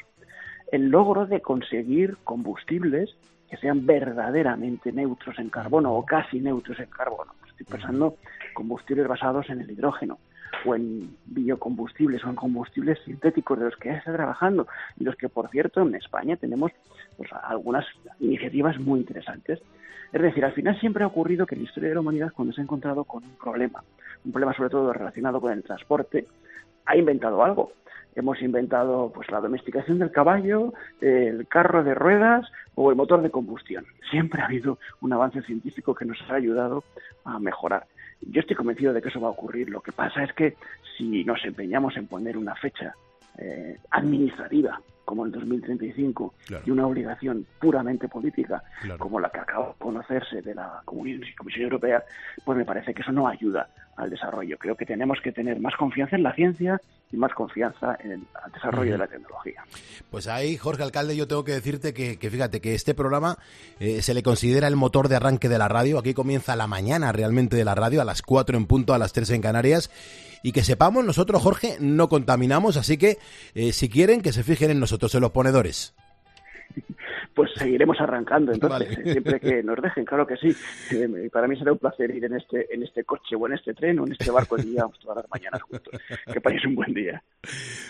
[0.72, 3.14] El logro de conseguir combustibles
[3.50, 7.35] que sean verdaderamente neutros en carbono o casi neutros en carbono.
[7.46, 8.16] Estoy pensando
[8.54, 10.18] combustibles basados en el hidrógeno
[10.64, 14.66] o en biocombustibles o en combustibles sintéticos de los que ya está trabajando
[14.98, 16.72] y los que, por cierto, en España tenemos
[17.18, 17.85] pues, algunas
[18.18, 19.61] iniciativas muy interesantes.
[20.11, 22.54] Es decir, al final siempre ha ocurrido que en la historia de la humanidad, cuando
[22.54, 23.85] se ha encontrado con un problema,
[24.24, 26.26] un problema sobre todo relacionado con el transporte,
[26.87, 27.72] ha inventado algo.
[28.14, 33.31] Hemos inventado pues la domesticación del caballo, el carro de ruedas o el motor de
[33.31, 33.87] combustión.
[34.11, 36.85] Siempre ha habido un avance científico que nos ha ayudado
[37.25, 37.87] a mejorar.
[38.20, 39.70] Yo estoy convencido de que eso va a ocurrir.
[39.70, 40.57] Lo que pasa es que
[40.96, 42.94] si nos empeñamos en poner una fecha
[43.38, 48.62] eh, administrativa como el 2035 y una obligación puramente política
[48.98, 52.05] como la que acaba de conocerse de la Comisión Europea,
[52.44, 54.57] pues me parece que eso no ayuda al desarrollo.
[54.59, 56.81] Creo que tenemos que tener más confianza en la ciencia
[57.12, 58.22] y más confianza en el
[58.55, 59.62] desarrollo de la tecnología.
[60.11, 63.37] Pues ahí, Jorge Alcalde, yo tengo que decirte que, fíjate que este programa
[63.81, 65.98] eh, se le considera el motor de arranque de la radio.
[65.98, 69.12] Aquí comienza la mañana realmente de la radio, a las 4 en punto, a las
[69.12, 69.90] 3 en Canarias
[70.42, 73.18] y que sepamos nosotros, Jorge, no contaminamos, así que
[73.55, 75.94] eh, si quieren que se fijen en nosotros, en los ponedores
[77.34, 80.54] pues seguiremos arrancando entonces, siempre que nos dejen, claro que sí.
[80.90, 83.74] Eh, para mí será un placer ir en este, en este coche o en este
[83.74, 85.92] tren o en este barco y vamos todas las mañanas juntos.
[86.32, 87.22] Que paséis un buen día.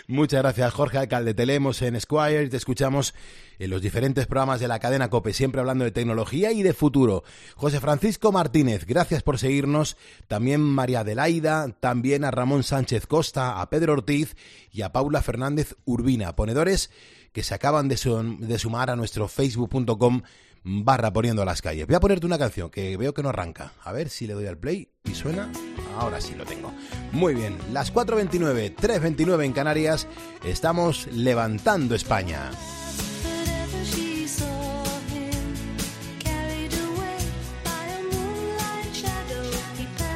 [0.07, 1.33] Muchas gracias, Jorge Alcalde.
[1.33, 3.13] Te leemos en Squire te escuchamos
[3.59, 7.23] en los diferentes programas de la cadena COPE, siempre hablando de tecnología y de futuro.
[7.55, 9.97] José Francisco Martínez, gracias por seguirnos.
[10.27, 14.35] También María Adelaida, también a Ramón Sánchez Costa, a Pedro Ortiz
[14.71, 16.91] y a Paula Fernández Urbina, ponedores
[17.33, 20.21] que se acaban de, sumar a nuestro facebook.com
[20.63, 21.87] barra poniendo las calles.
[21.87, 23.73] Voy a ponerte una canción que veo que no arranca.
[23.83, 25.51] A ver si le doy al play y suena.
[25.97, 26.71] Ahora sí lo tengo.
[27.11, 30.07] Muy bien, las 4.29, 3.29 en Canarias,
[30.45, 32.51] estamos levantando España.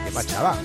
[0.05, 0.55] ¿Qué pachaba?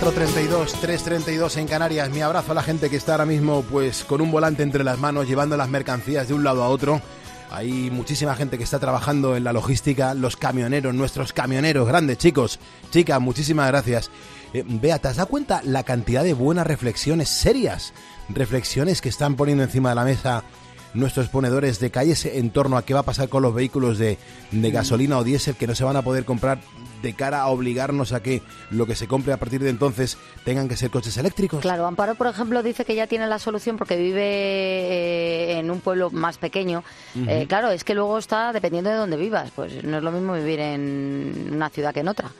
[0.00, 2.10] 4.32, 3.32 en Canarias.
[2.10, 4.98] Mi abrazo a la gente que está ahora mismo pues con un volante entre las
[4.98, 7.00] manos, llevando las mercancías de un lado a otro.
[7.50, 12.58] Hay muchísima gente que está trabajando en la logística, los camioneros, nuestros camioneros, grandes chicos,
[12.90, 14.10] chicas, muchísimas gracias.
[14.52, 17.94] Eh, Bea, ¿te has dado cuenta la cantidad de buenas reflexiones, serias
[18.28, 20.44] reflexiones que están poniendo encima de la mesa
[20.96, 24.18] nuestros ponedores de calles en torno a qué va a pasar con los vehículos de,
[24.50, 26.58] de gasolina o diésel que no se van a poder comprar
[27.02, 30.68] de cara a obligarnos a que lo que se compre a partir de entonces tengan
[30.68, 31.60] que ser coches eléctricos?
[31.60, 35.80] Claro, Amparo, por ejemplo, dice que ya tiene la solución porque vive eh, en un
[35.80, 36.82] pueblo más pequeño.
[37.28, 39.50] Eh, claro, es que luego está dependiendo de dónde vivas.
[39.54, 42.30] Pues no es lo mismo vivir en una ciudad que en otra.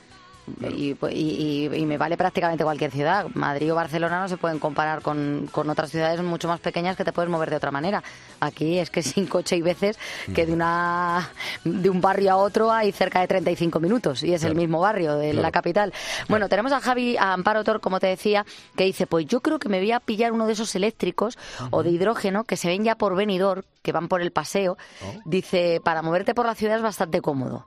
[0.77, 3.27] Y, pues, y- y- y me vale prácticamente cualquier ciudad.
[3.35, 7.05] Madrid o Barcelona no se pueden comparar con, con otras ciudades mucho más pequeñas que
[7.05, 8.03] te puedes mover de otra manera.
[8.41, 9.99] Aquí es que sin coche hay veces
[10.35, 11.31] que de una
[11.65, 15.17] de un barrio a otro hay cerca de 35 minutos y es el mismo barrio
[15.17, 15.93] de la capital.
[16.29, 18.45] Bueno, tenemos a Javi, a Amparo Tor, como te decía,
[18.77, 21.39] que dice, pues yo creo que me voy a pillar uno de esos eléctricos
[21.71, 24.77] o de hidrógeno que se ven ya por venidor, que van por el paseo.
[25.25, 27.67] Dice, para moverte por la ciudad es bastante cómodo.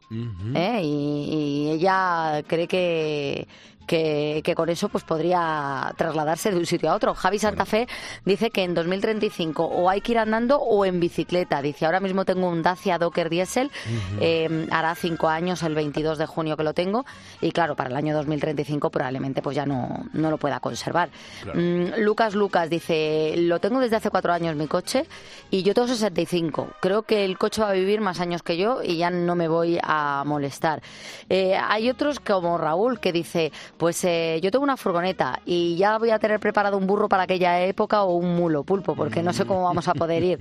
[0.53, 0.81] ¿eh?
[0.83, 3.47] y, y ella cree que,
[3.89, 7.15] que, que con eso pues podría trasladarse de un sitio a otro.
[7.15, 7.87] Javi Santa Fe
[8.23, 11.59] dice que en 2035 o hay que ir andando o en bicicleta.
[11.63, 13.71] Dice, ahora mismo tengo un Dacia Docker Diesel,
[14.21, 17.03] eh, hará cinco años, el 22 de junio que lo tengo,
[17.41, 21.09] y claro, para el año 2035 probablemente pues ya no, no lo pueda conservar.
[21.41, 21.59] Claro.
[21.59, 25.07] Mm, Lucas Lucas dice, lo tengo desde hace cuatro años mi coche
[25.49, 26.73] y yo tengo 65.
[26.79, 29.47] Creo que el coche va a vivir más años que yo y ya no me
[29.47, 30.83] voy a molestar.
[31.27, 35.97] Eh, hay otros como Raúl que dice, pues eh, yo tengo una furgoneta y ya
[35.97, 39.31] voy a tener preparado un burro para aquella época o un mulo pulpo porque no
[39.31, 40.39] sé cómo vamos a poder ir.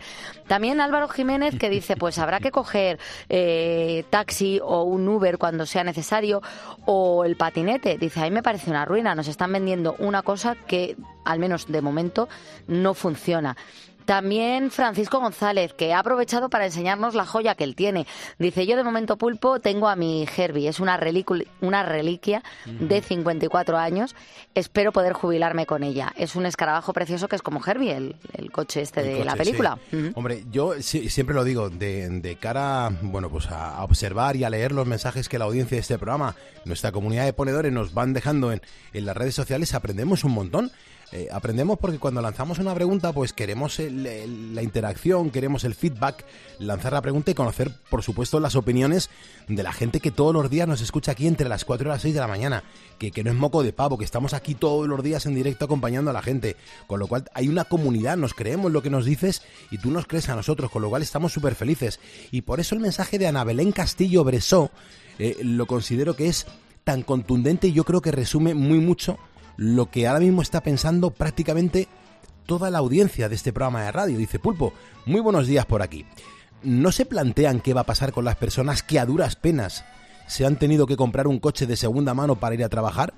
[0.49, 2.99] También Álvaro Jiménez que dice, pues habrá que coger
[3.29, 6.43] eh, taxi o un Uber cuando sea necesario
[6.85, 7.97] o el patinete.
[7.97, 9.15] Dice, a mí me parece una ruina.
[9.15, 12.29] Nos están vendiendo una cosa que, al menos de momento,
[12.67, 13.57] no funciona.
[14.09, 18.07] También Francisco González, que ha aprovechado para enseñarnos la joya que él tiene.
[18.39, 20.99] Dice, yo de momento pulpo tengo a mi Herbie, es una,
[21.61, 24.17] una reliquia de 54 años.
[24.55, 26.11] Espero poder jubilarme con ella.
[26.17, 29.79] Es un escarabajo precioso que es como Herbie, el, el coche este de la película.
[29.91, 30.11] sí.
[30.15, 34.45] Hombre, yo sí- siempre lo digo, de, de cara bueno, pues a, a observar y
[34.45, 37.93] a leer los mensajes que la audiencia de este programa, nuestra comunidad de ponedores nos
[37.93, 38.63] van dejando en,
[38.95, 40.73] en las redes sociales, aprendemos un montón.
[41.11, 46.23] Eh, aprendemos porque cuando lanzamos una pregunta, pues queremos el- la interacción, queremos el feedback,
[46.59, 49.09] lanzar la pregunta y conocer, por supuesto, las opiniones
[49.49, 52.03] de la gente que todos los días nos escucha aquí entre las 4 y las
[52.03, 52.63] 6 de la mañana,
[52.99, 55.65] que, que no es moco de pavo, que estamos aquí todos los días en directo
[55.65, 59.07] acompañando a la gente, con lo cual hay una comunidad, nos creemos lo que nos
[59.07, 59.41] dices
[59.71, 62.01] y tú nos crees a nosotros, con lo cual estamos súper felices.
[62.33, 64.71] Y por eso el mensaje de Ana Belén Castillo Bresó
[65.19, 66.47] eh, lo considero que es
[66.85, 69.19] tan contundente y yo creo que resume muy mucho
[69.59, 71.89] lo que ahora mismo está pensando prácticamente
[72.47, 74.17] toda la audiencia de este programa de radio.
[74.17, 74.73] Dice Pulpo,
[75.05, 76.07] muy buenos días por aquí.
[76.63, 79.85] ¿No se plantean qué va a pasar con las personas que a duras penas
[80.29, 83.13] se han tenido que comprar un coche de segunda mano para ir a trabajar?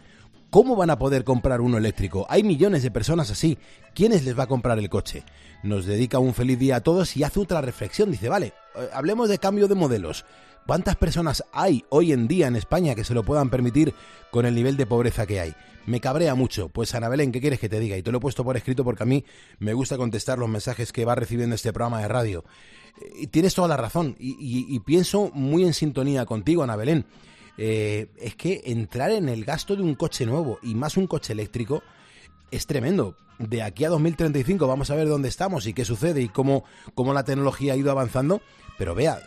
[0.48, 2.26] ¿Cómo van a poder comprar uno eléctrico?
[2.30, 3.58] Hay millones de personas así.
[3.94, 5.24] ¿Quiénes les va a comprar el coche?
[5.62, 8.10] Nos dedica un feliz día a todos y hace otra reflexión.
[8.10, 10.24] Dice, vale, eh, hablemos de cambio de modelos.
[10.70, 13.92] ¿Cuántas personas hay hoy en día en España que se lo puedan permitir
[14.30, 15.52] con el nivel de pobreza que hay?
[15.84, 16.68] Me cabrea mucho.
[16.68, 17.96] Pues Ana Belén, ¿qué quieres que te diga?
[17.96, 19.24] Y te lo he puesto por escrito porque a mí
[19.58, 22.44] me gusta contestar los mensajes que va recibiendo este programa de radio.
[23.00, 24.14] Eh, Y tienes toda la razón.
[24.20, 27.04] Y, pienso muy en sintonía contigo, Ana Belén.
[27.58, 31.32] Eh, es que entrar en el gasto de un coche nuevo y más un coche
[31.32, 31.82] eléctrico
[32.50, 33.16] es tremendo.
[33.38, 37.14] De aquí a 2035 vamos a ver dónde estamos y qué sucede y cómo, cómo
[37.14, 38.42] la tecnología ha ido avanzando.
[38.78, 39.18] Pero vea,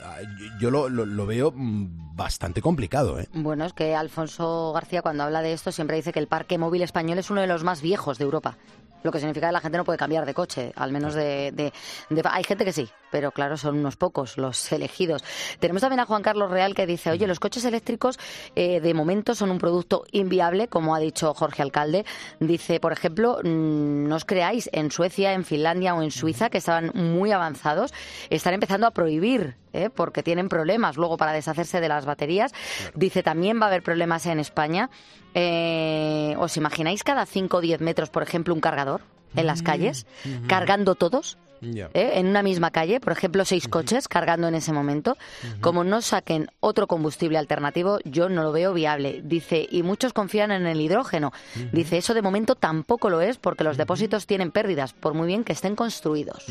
[0.59, 3.19] yo- lo, lo- lo veo mm, bastante complicado.
[3.19, 3.27] ¿eh?
[3.33, 6.81] Bueno, es que Alfonso García cuando habla de esto siempre dice que el parque móvil
[6.81, 8.57] español es uno de los más viejos de Europa.
[9.03, 11.73] Lo que significa que la gente no puede cambiar de coche, al menos de, de-
[12.09, 15.23] de- Hay gente que sí, pero claro, son unos pocos los elegidos.
[15.59, 18.17] Tenemos también a Juan Carlos Real que dice, oye, los coches eléctricos
[18.55, 22.05] eh, de momento son un producto inviable, como ha dicho Jorge Alcalde.
[22.39, 26.57] Dice, por ejemplo, mm, no os creáis, en Suecia, en Finlandia o en Suiza, que
[26.57, 27.93] estaban muy avanzados,
[28.31, 29.91] están empezando a prohibir, ¿eh?
[29.91, 32.51] porque tienen problemas luego para deshacerse de las baterías.
[32.95, 34.89] Dice, también va a haber problemas en España.
[35.35, 39.01] Eh, ¿Os imagináis cada 5 o 10 metros, por ejemplo, un cargador
[39.35, 40.47] en las calles, ujú.
[40.47, 41.37] cargando todos?
[41.63, 42.11] ¿Eh?
[42.15, 45.17] en una misma calle, por ejemplo, seis coches cargando en ese momento.
[45.61, 49.21] Como no saquen otro combustible alternativo, yo no lo veo viable.
[49.23, 51.31] Dice, y muchos confían en el hidrógeno.
[51.71, 55.43] Dice, eso de momento tampoco lo es porque los depósitos tienen pérdidas, por muy bien
[55.43, 56.45] que estén construidos.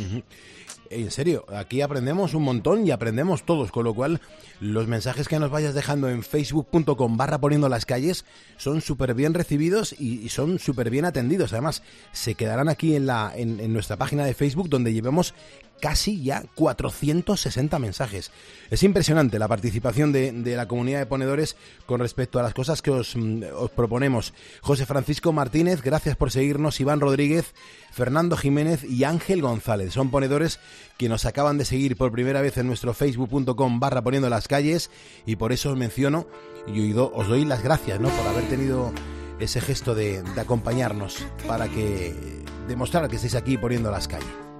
[0.94, 4.20] En serio, aquí aprendemos un montón y aprendemos todos, con lo cual
[4.60, 8.24] los mensajes que nos vayas dejando en facebook.com barra poniendo las calles
[8.58, 11.52] son súper bien recibidos y, y son súper bien atendidos.
[11.52, 15.34] Además, se quedarán aquí en, la, en, en nuestra página de Facebook donde llevemos
[15.82, 18.30] casi ya 460 mensajes.
[18.70, 22.92] Es impresionante la participación de, la comunidad de ponedores con respecto a las cosas que
[22.92, 24.32] os, mm, os proponemos.
[24.60, 26.80] José Francisco Martínez, gracias por seguirnos.
[26.80, 27.52] Iván Rodríguez,
[27.90, 29.92] Fernando Jiménez y Ángel González.
[29.92, 30.60] Son ponedores
[30.98, 34.88] que nos acaban de seguir por primera vez en nuestro facebook.com barra poniendo las calles
[35.26, 36.28] y por eso os menciono
[36.68, 38.08] y os doy las gracias ¿no?
[38.08, 38.92] por haber tenido
[39.40, 42.14] ese gesto de, de acompañarnos para que
[42.68, 44.51] demostrar que estáis aquí poniendo las calles.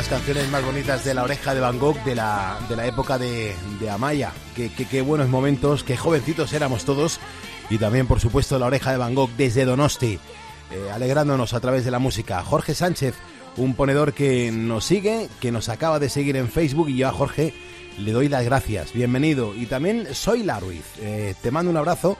[0.00, 3.18] Las canciones más bonitas de La Oreja de Van Gogh de la, de la época
[3.18, 3.54] de,
[3.90, 4.32] Amaya.
[4.56, 7.20] Qué- qué buenos momentos, qué jovencitos éramos todos.
[7.68, 10.18] Y también, por supuesto, La Oreja de Van Gogh desde Donosti,
[10.70, 12.42] eh, alegrándonos a través de la música.
[12.42, 13.14] Jorge Sánchez,
[13.58, 16.88] un ponedor que nos sigue, que nos acaba de seguir en Facebook.
[16.88, 17.52] Y yo a Jorge
[17.98, 18.94] le doy las gracias.
[18.94, 19.54] Bienvenido.
[19.54, 20.84] Y también soy la Ruiz.
[21.00, 22.16] Eh, te mando un abrazo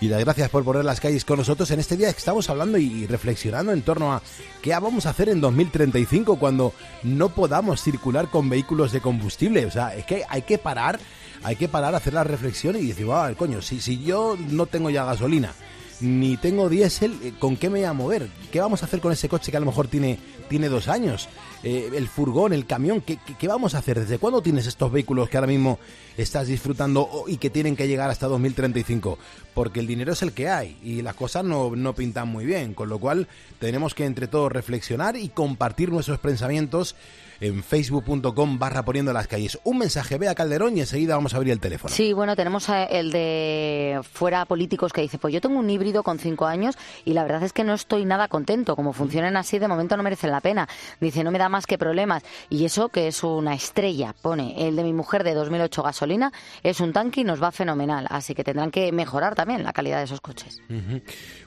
[0.00, 2.78] y las gracias por poner las calles con nosotros en este día que estamos hablando
[2.78, 4.22] y reflexionando en torno a
[4.62, 6.72] qué vamos a hacer en 2035 cuando
[7.02, 9.66] no podamos circular con vehículos de combustible.
[9.66, 11.00] O sea, es que hay que parar,
[11.42, 14.90] hay que parar hacer la reflexión y decir, ah, coño, si, si yo no tengo
[14.90, 15.52] ya gasolina
[16.00, 18.28] ni tengo diésel, eh, ¿con qué me voy a mover?
[18.52, 20.18] ¿Qué vamos a hacer con ese coche que a lo mejor tiene,
[20.48, 21.28] tiene dos años?
[21.62, 23.98] Eh, el furgón, el camión, ¿qué, qué, qué vamos a hacer?
[24.00, 25.78] ¿Desde cuándo tienes estos vehículos que ahora mismo
[26.16, 29.18] estás disfrutando y que tienen que llegar hasta 2035?
[29.54, 32.74] Porque el dinero es el que hay y las cosas no, no pintan muy bien,
[32.74, 33.26] con lo cual
[33.58, 36.94] tenemos que entre todos reflexionar y compartir nuestros pensamientos
[37.40, 39.58] en facebook.com barra poniendo las calles.
[39.64, 41.94] Un mensaje, vea Calderón y enseguida vamos a abrir el teléfono.
[41.94, 46.18] Sí, bueno, tenemos el de fuera políticos que dice, pues yo tengo un híbrido con
[46.18, 48.76] cinco años y la verdad es que no estoy nada contento.
[48.76, 50.68] Como funcionan así, de momento no merecen la pena.
[51.00, 52.22] Dice, no me da más que problemas.
[52.50, 54.68] Y eso que es una estrella, pone.
[54.68, 56.32] El de mi mujer de 2008 gasolina
[56.62, 58.06] es un tanque y nos va fenomenal.
[58.10, 60.60] Así que tendrán que mejorar también la calidad de esos coches.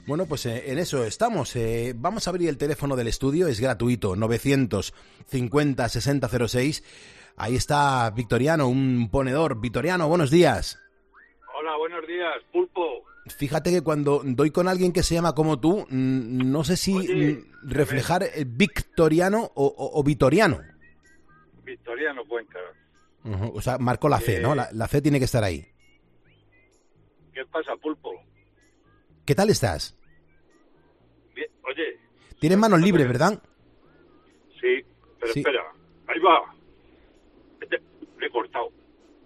[0.06, 1.54] Bueno, pues eh, en eso estamos.
[1.56, 6.84] Eh, vamos a abrir el teléfono del estudio, es gratuito, 950 6006.
[7.36, 9.60] Ahí está Victoriano, un ponedor.
[9.60, 10.78] Victoriano, buenos días.
[11.58, 13.04] Hola, buenos días, Pulpo.
[13.26, 18.24] Fíjate que cuando doy con alguien que se llama como tú, no sé si reflejar
[18.24, 20.60] eh, Victoriano o, o- o Vitoriano.
[21.64, 22.58] Victoriano Cuenca.
[23.24, 24.54] Ujú, O sea, marcó la C, ¿no?
[24.56, 25.64] La, la C tiene que estar ahí.
[27.32, 28.10] ¿Qué pasa, Pulpo?
[29.24, 29.96] ¿Qué tal estás?
[31.34, 31.98] Bien, Oye,
[32.40, 33.40] Tienes manos libres, ¿verdad?
[34.60, 34.84] sí,
[35.20, 35.38] pero Sí.
[35.40, 35.62] espera,
[36.12, 36.54] ahí va.
[37.60, 37.80] Este,
[38.18, 38.68] Le he cortado.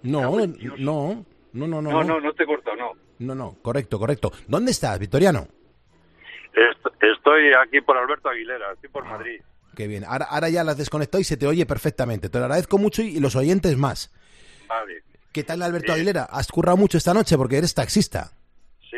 [0.03, 0.47] No, no,
[1.53, 1.91] no, no, no.
[1.91, 2.93] No, no, no te he cortado, no.
[3.19, 4.31] No, no, correcto, correcto.
[4.47, 5.49] ¿Dónde estás, Victoriano?
[6.53, 8.93] Est- Estoy aquí por Alberto Aguilera, estoy Ah.
[8.93, 9.41] por Madrid.
[9.75, 10.05] Qué bien.
[10.05, 12.29] Ahora, ahora ya las desconectado y se te oye perfectamente.
[12.31, 14.11] Te lo agradezco mucho y los oyentes más.
[14.69, 15.03] Vale.
[15.33, 16.25] ¿Qué tal, Alberto Aguilera?
[16.25, 18.33] ¿Has currado mucho esta noche porque eres taxista?
[18.91, 18.97] Sí,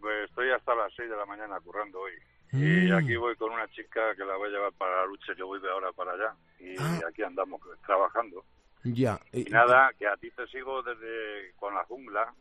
[0.00, 2.12] pues estoy hasta las 6 de la mañana currando hoy.
[2.52, 2.94] Y Mm.
[2.94, 5.60] aquí voy con una chica que la voy a llevar para la lucha, que voy
[5.60, 6.34] de ahora para allá.
[6.58, 7.00] Y Ah.
[7.08, 8.44] aquí andamos trabajando.
[8.84, 9.18] Ya.
[9.32, 12.32] Y eh, nada, que a ti te sigo desde con la jungla.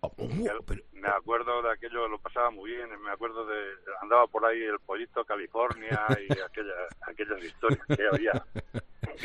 [0.00, 2.88] Oh, Que Me acuerdo de aquello, lo pasaba muy bien.
[3.02, 3.56] Me acuerdo de.
[4.02, 8.32] Andaba por ahí el pollito California y aquella, aquellas historias que había.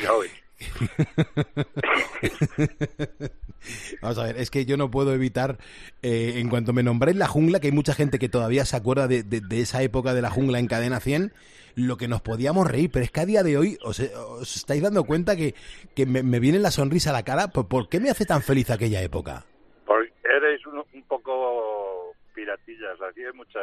[0.00, 0.30] Ya hoy.
[4.02, 5.58] Vamos a ver, es que yo no puedo evitar,
[6.02, 8.76] eh, en cuanto me nombré en la jungla, que hay mucha gente que todavía se
[8.76, 11.32] acuerda de, de- de esa época de la jungla en Cadena 100,
[11.76, 14.82] lo que nos podíamos reír, pero es que a día de hoy os, os estáis
[14.82, 15.54] dando cuenta que,
[15.94, 17.48] que me, me viene la sonrisa a la cara.
[17.48, 19.44] ¿Por, por qué me hace tan feliz aquella época?
[19.86, 23.00] Porque eres un, un poco piratillas.
[23.08, 23.62] Aquí hay muchas,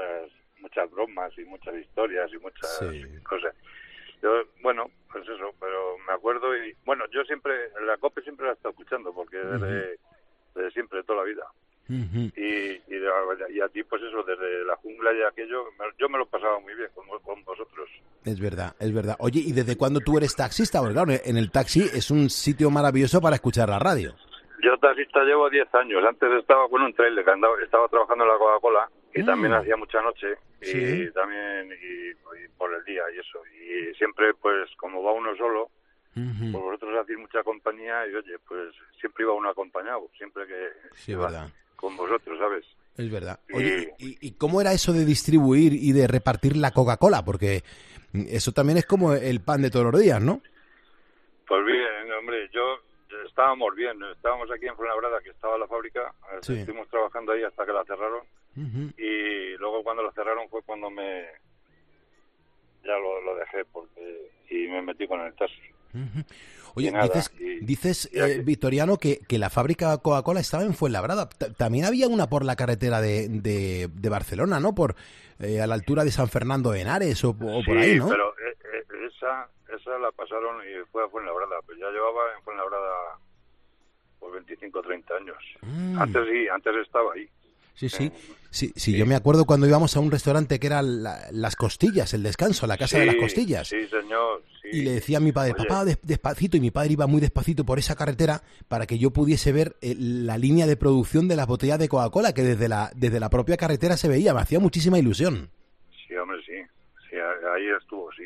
[0.61, 2.79] muchas bromas y muchas historias y muchas
[3.27, 3.53] cosas.
[4.21, 4.29] Yo,
[4.61, 6.73] bueno, pues eso, pero me acuerdo y.
[6.85, 7.53] Bueno, yo siempre.
[7.85, 9.99] La COPE siempre la he estado escuchando porque desde,
[10.55, 11.45] desde siempre, toda la vida.
[11.89, 16.25] y, y, a ti, pues eso, desde la jungla y aquello, me- yo me lo
[16.25, 17.89] pasaba muy bien con, con vosotros.
[18.25, 19.15] Es verdad, es verdad.
[19.19, 20.79] Oye, ¿y desde cuándo tú eres taxista?
[20.79, 24.13] Porque claro, en el taxi es un sitio maravilloso para escuchar la radio.
[24.61, 26.03] Yo taxista llevo 10 años.
[26.05, 29.25] Antes estaba con un trailer, que andaba, estaba trabajando en la Coca-Cola y Mm.
[29.25, 30.27] también hacía mucha noche
[30.61, 31.09] y Sí.
[31.13, 33.39] también y, y por el día y eso.
[33.47, 35.69] Y siempre, pues, como va uno solo,
[36.13, 41.13] pues vosotros hacéis mucha compañía y oye, pues siempre iba uno acompañado, siempre que Sí,
[41.13, 41.47] verdad.
[41.75, 42.65] con vosotros, ¿sabes?
[42.97, 43.39] Es verdad.
[43.53, 47.23] Oye, ¿y, y cómo era eso de distribuir y de repartir la Coca-Cola?
[47.23, 47.61] Porque
[48.13, 50.41] eso también es como el pan de todos los días, ¿no?
[51.47, 52.79] Pues bien, hombre, yo
[53.27, 56.53] estábamos bien, estábamos aquí en Fuenlabrada, que estaba la fábrica, eh, Sí.
[56.59, 58.23] estuvimos trabajando ahí hasta que la cerraron
[58.57, 58.91] Ujú.
[58.97, 61.25] y luego cuando la cerraron fue cuando me
[62.83, 65.61] ya lo, lo dejé porque y me metí con el taxi.
[66.75, 71.27] Oye, nada, dices, y- dices eh, Victoriano, que, que la fábrica Coca-Cola estaba en Fuenlabrada.
[71.29, 74.75] Ta- También había una por la carretera de, de, de Barcelona, ¿no?
[74.75, 74.95] Por
[75.39, 78.09] eh, a la altura de San Fernando de Henares o, o por ahí, ¿no?
[78.09, 82.43] pero eh, eh, esa, esa la pasaron y fue a Fuenlabrada, pues ya llevaba en
[82.43, 83.17] Fuenlabrada
[84.19, 85.37] por 25 o 30 años.
[85.63, 85.99] Mm.
[85.99, 87.27] Antes sí, antes estaba ahí.
[87.77, 88.11] Sí, sí.
[88.49, 92.13] Sí, sí, yo me acuerdo cuando íbamos a un restaurante que era la- Las Costillas,
[92.13, 93.67] el descanso, la casa de las costillas.
[93.67, 94.41] Sí, señor.
[94.61, 94.69] sí.
[94.71, 97.21] Y le decía a mi padre, Oye, papá, des- despacito, y mi padre iba muy
[97.21, 101.35] despacito por esa carretera para que yo pudiese ver eh, la línea de producción de
[101.35, 104.59] las botellas de Coca-Cola, que desde la, desde la propia carretera se veía, me hacía
[104.59, 105.49] muchísima ilusión.
[106.07, 106.53] Sí, hombre, sí.
[107.09, 108.23] sí ahí estuvo, sí.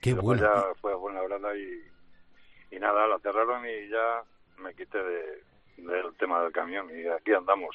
[0.00, 0.42] Qué bueno.
[0.42, 5.42] ya fue a Fuenlabrada y, y nada, la cerraron y ya me quité de,
[5.78, 7.74] del tema del camión y aquí andamos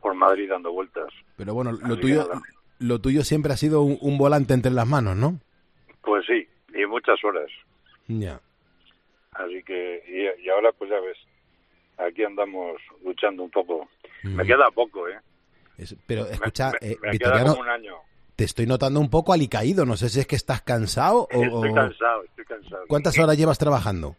[0.00, 1.08] por Madrid dando vueltas.
[1.36, 2.28] Pero bueno, lo Así tuyo,
[2.78, 5.38] lo tuyo siempre ha sido un, un volante entre las manos, ¿no?
[6.02, 7.50] Pues sí, y muchas horas.
[8.08, 8.40] Ya.
[9.32, 11.16] Así que, y, y ahora pues ya ves,
[11.98, 13.88] aquí andamos luchando un poco.
[14.22, 15.18] Me queda poco, ¿eh?
[15.78, 17.94] Es- pero escucha, me, eh, me queda como un año.
[18.36, 19.86] te estoy notando un poco alicaído.
[19.86, 21.42] No sé si es que estás cansado o...
[21.42, 22.84] Estoy cansado, estoy cansado.
[22.88, 24.16] ¿Cuántas horas llevas trabajando?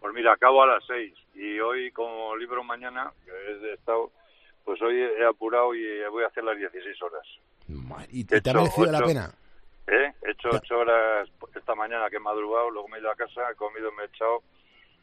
[0.00, 4.10] Pues mira, acabo a las seis y hoy como libro mañana, que es de estado,
[4.64, 7.26] pues hoy he apurado y voy a hacer las 16 horas.
[8.10, 9.30] ¿Y, He y te ha merecido la pena?
[9.86, 10.12] ¿Eh?
[10.22, 13.50] He hecho ocho horas esta mañana que he madrugado, luego me he ido a casa,
[13.50, 14.42] he comido, me he echado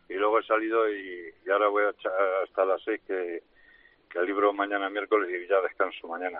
[0.09, 2.11] y luego he salido y, y ahora voy a echar
[2.43, 3.41] hasta las seis que,
[4.09, 6.39] que el libro mañana miércoles y ya descanso mañana.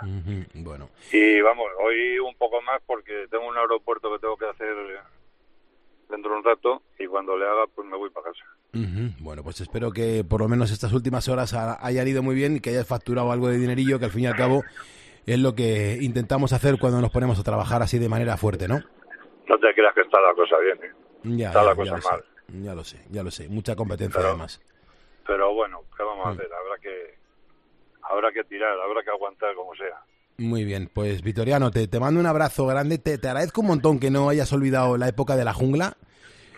[0.54, 4.76] Bueno, Y vamos, hoy un poco más porque tengo un aeropuerto que tengo que hacer
[6.10, 8.44] dentro de un rato y cuando le haga pues me voy para casa.
[8.74, 9.12] ujú.
[9.20, 12.56] bueno, pues espero que por lo menos estas últimas horas ha- hayan ido muy bien
[12.56, 14.64] y que hayas facturado algo de dinerillo, que al fin y al cabo
[15.26, 18.80] es lo que intentamos hacer cuando nos ponemos a trabajar así de manera fuerte, ¿no?
[19.48, 20.94] No te creas que está la cosa bien, ¿eh?
[21.24, 22.64] Ya, está ya, la ya cosa sé, mal.
[22.64, 23.50] ya lo sé, ya lo sé.
[23.50, 24.62] Mucha competencia Pero- además.
[25.26, 26.34] Pero bueno, ¿qué vamos a Mm.
[26.34, 26.48] hacer?
[26.54, 27.18] Habrá que
[28.10, 30.00] habrá que tirar, habrá que aguantar como sea.
[30.40, 33.00] Muy bien, pues Vitoriano, te, te mando un abrazo grande.
[33.00, 35.98] Te, te agradezco un montón que no hayas olvidado la época de la jungla.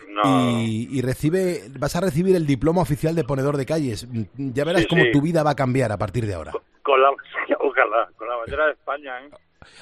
[0.08, 0.60] No.
[0.60, 4.06] Y, y recibe, vas a recibir el diploma oficial de ponedor de calles.
[4.36, 5.12] Ya verás Sí, cómo sí.
[5.12, 6.52] tu vida va a cambiar a partir de ahora.
[6.82, 7.08] Con la
[7.60, 9.30] ojalá, con la bandera de España, ¿eh?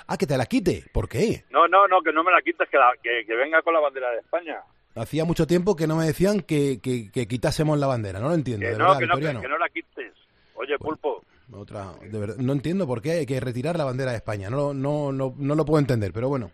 [0.06, 0.84] Ah, que te la quite.
[0.92, 1.44] ¿Por qué?
[1.50, 3.80] No, no, no, que no me la quites, que, la- que, que venga con la
[3.80, 4.60] bandera de España.
[4.94, 8.20] Hacía mucho tiempo que no me decían que, que- quitásemos la bandera.
[8.20, 10.12] No lo entiendo, Que de no, verdad, que no, que, no la quites.
[10.54, 14.18] Oye, Pulpo, Otra, de verdad, no entiendo por qué hay que retirar la bandera de
[14.18, 14.50] España.
[14.50, 16.50] No, no, no, no lo puedo entender, pero bueno.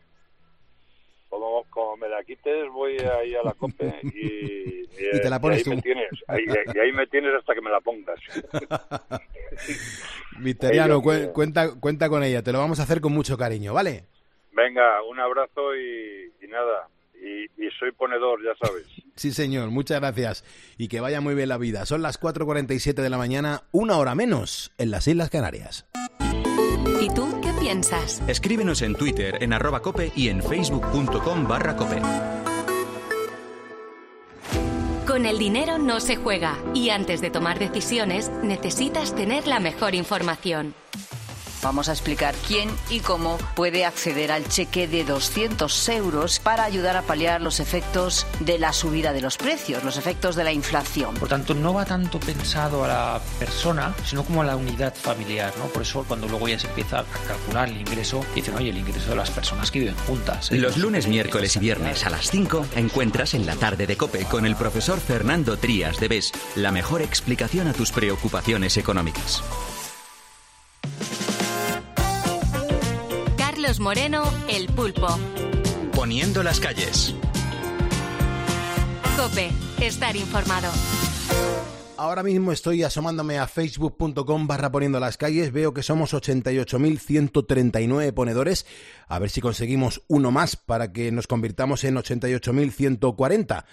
[1.28, 4.84] como, como me la quites, voy ahí a la COPE y,
[5.16, 5.70] Y te la pones ahí tú.
[5.70, 8.18] me tienes, ahí, y ahí me tienes hasta que me la pongas.
[11.02, 11.32] Cue- mío.
[11.32, 12.42] cuenta, cuenta con ella.
[12.42, 14.04] Te lo vamos a hacer con mucho cariño, ¿vale?
[14.52, 16.88] Venga, un abrazo y, y nada.
[17.24, 18.84] Y, y soy ponedor, ya sabes.
[19.16, 20.44] Sí, señor, muchas gracias.
[20.76, 21.86] Y que vaya muy bien la vida.
[21.86, 25.86] Son las 4.47 de la mañana, una hora menos, en las Islas Canarias.
[27.00, 28.22] ¿Y tú qué piensas?
[28.28, 32.00] Escríbenos en Twitter, en arroba cope y en facebook.com barra cope.
[35.06, 39.94] Con el dinero no se juega y antes de tomar decisiones necesitas tener la mejor
[39.94, 40.74] información.
[41.64, 46.94] Vamos a explicar quién y cómo puede acceder al cheque de 200 euros para ayudar
[46.94, 51.14] a paliar los efectos de la subida de los precios, los efectos de la inflación.
[51.14, 55.54] Por tanto, no va tanto pensado a la persona, sino como a la unidad familiar,
[55.56, 55.64] ¿no?
[55.68, 59.08] Por eso cuando luego ya se empieza a calcular el ingreso, dicen, oye, el ingreso
[59.08, 60.52] de las personas que viven juntas.
[60.52, 60.56] ¿eh?
[60.56, 64.44] Los lunes, miércoles y viernes a las 5 encuentras en la tarde de Cope con
[64.44, 69.42] el profesor Fernando Trías de BES la mejor explicación a tus preocupaciones económicas.
[73.64, 75.06] Carlos Moreno, El Pulpo.
[75.94, 77.14] Poniendo las calles.
[79.16, 79.48] Cope,
[79.80, 80.70] estar informado.
[81.96, 85.50] Ahora mismo estoy asomándome a facebook.com barra poniendo las calles.
[85.50, 88.66] Veo que somos 88.139 ponedores.
[89.08, 93.64] A ver si conseguimos uno más para que nos convirtamos en 88.140.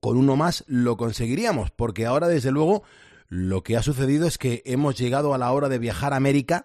[0.00, 2.82] Con uno más lo conseguiríamos, porque ahora desde luego
[3.28, 6.64] lo que ha sucedido es que hemos llegado a la hora de viajar a América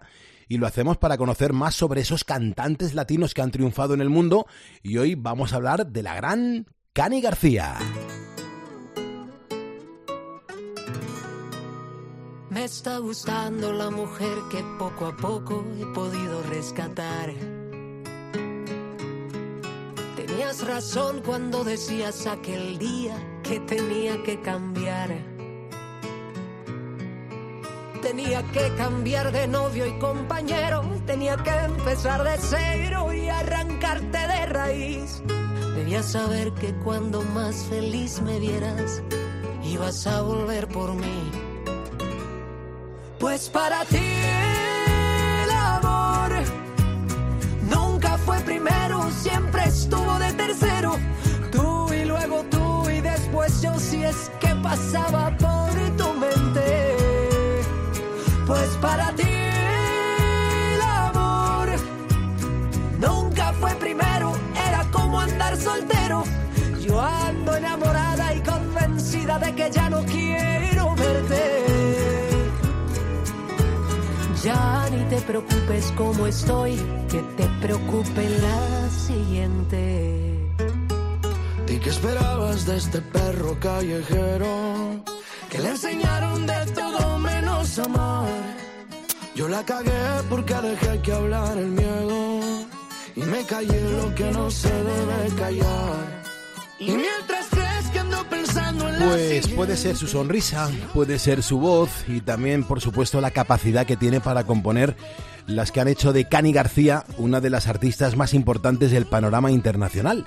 [0.49, 4.09] y lo hacemos para conocer más sobre esos cantantes latinos que han triunfado en el
[4.09, 4.47] mundo
[4.83, 7.77] y hoy vamos a hablar de la gran Cani García.
[12.49, 17.31] Me está gustando la mujer que poco a poco he podido rescatar.
[20.15, 25.38] Tenías razón cuando decías aquel día que tenía que cambiar.
[28.01, 34.45] Tenía que cambiar de novio y compañero, tenía que empezar de cero y arrancarte de
[34.45, 35.21] raíz.
[35.75, 39.03] Debías saber que cuando más feliz me vieras,
[39.63, 41.31] ibas a volver por mí.
[43.19, 43.97] Pues para ti
[45.43, 46.31] el amor
[47.69, 50.97] nunca fue primero, siempre estuvo de tercero.
[51.51, 55.68] Tú y luego tú y después yo si es que pasaba por.
[58.49, 61.69] Pues para ti el amor
[62.99, 64.33] nunca fue primero,
[64.67, 66.23] era como andar soltero.
[66.81, 71.65] Yo ando enamorada y convencida de que ya no quiero verte.
[74.43, 76.75] Ya ni te preocupes como estoy,
[77.07, 80.55] que te preocupe la siguiente.
[81.67, 85.03] qué esperabas de este perro callejero?
[85.51, 87.19] Que le enseñaron de todo
[87.79, 88.27] amar.
[89.35, 89.91] Yo la cagué
[90.29, 92.39] porque dejé que hablar el miedo.
[93.15, 96.23] Y me callé lo que no se debe callar.
[96.79, 101.59] Y mientras crees que ando pensando en Pues puede ser su sonrisa, puede ser su
[101.59, 104.95] voz y también, por supuesto, la capacidad que tiene para componer
[105.45, 109.51] las que han hecho de Cani García una de las artistas más importantes del panorama
[109.51, 110.25] internacional.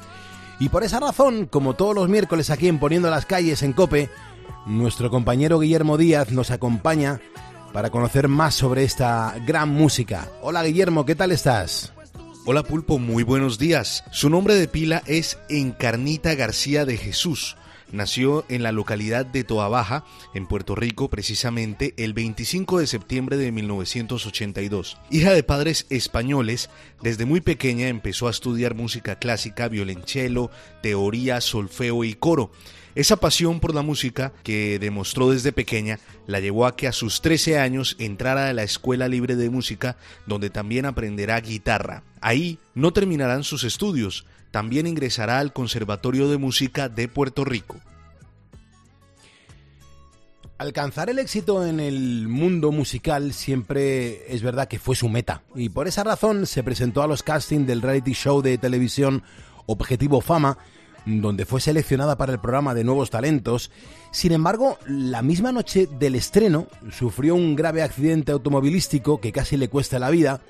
[0.59, 4.11] Y por esa razón, como todos los miércoles aquí en Poniendo las Calles en Cope,
[4.67, 7.21] nuestro compañero Guillermo Díaz nos acompaña
[7.73, 10.29] para conocer más sobre esta gran música.
[10.43, 11.93] Hola Guillermo, ¿qué tal estás?
[12.45, 14.05] Hola Pulpo, muy buenos días.
[14.11, 17.57] Su nombre de pila es Encarnita García de Jesús.
[17.93, 23.37] Nació en la localidad de Toa Baja, en Puerto Rico, precisamente el 25 de septiembre
[23.37, 24.97] de 1982.
[25.11, 26.71] Hija de padres españoles,
[27.03, 30.51] desde muy pequeña empezó a estudiar música clásica, violonchelo,
[30.83, 32.51] teoría, solfeo y coro.
[32.95, 37.23] Esa pasión por la música que demostró desde pequeña la llevó a que a sus
[37.23, 42.03] 13 años entrara a la Escuela Libre de Música, donde también aprenderá guitarra.
[42.21, 47.81] Ahí no terminarán sus estudios, también ingresará al Conservatorio de Música de Puerto Rico.
[50.59, 55.71] Alcanzar el éxito en el mundo musical siempre es verdad que fue su meta y
[55.71, 59.25] por esa razón se presentó a los castings del reality show de televisión
[59.67, 60.59] Objetivo Fama,
[61.07, 63.71] donde fue seleccionada para el programa de Nuevos Talentos.
[64.11, 69.69] Sin embargo, la misma noche del estreno sufrió un grave accidente automovilístico que casi le
[69.69, 70.41] cuesta la vida,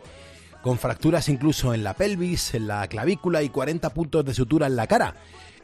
[0.63, 4.77] con fracturas incluso en la pelvis, en la clavícula y 40 puntos de sutura en
[4.77, 5.17] la cara.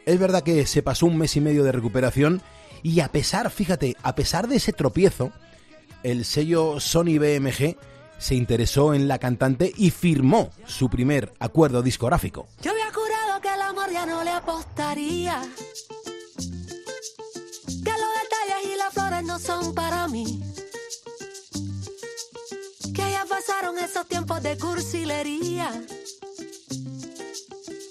[0.07, 2.43] Es verdad que se pasó un mes y medio de recuperación
[2.83, 5.33] y a pesar, fíjate, a pesar de ese tropiezo,
[6.03, 7.77] el sello Sony BMG
[8.19, 12.49] se interesó en la cantante y firmó su primer acuerdo discográfico.
[12.63, 13.08] Yo había jurado
[13.91, 15.41] ya no le apostaría.
[17.85, 20.43] Que los detalles y las flores no son para mí.
[22.95, 25.71] Que ya pasaron esos tiempos de cursilería.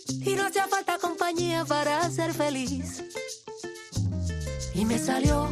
[0.10, 3.04] Y no hacía falta compañía para ser feliz.
[4.74, 5.50] Y me salió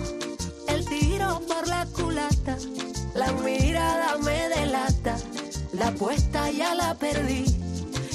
[0.67, 2.57] el tiro por la culata.
[3.13, 5.17] La mirada me delata.
[5.73, 7.45] La apuesta ya la perdí.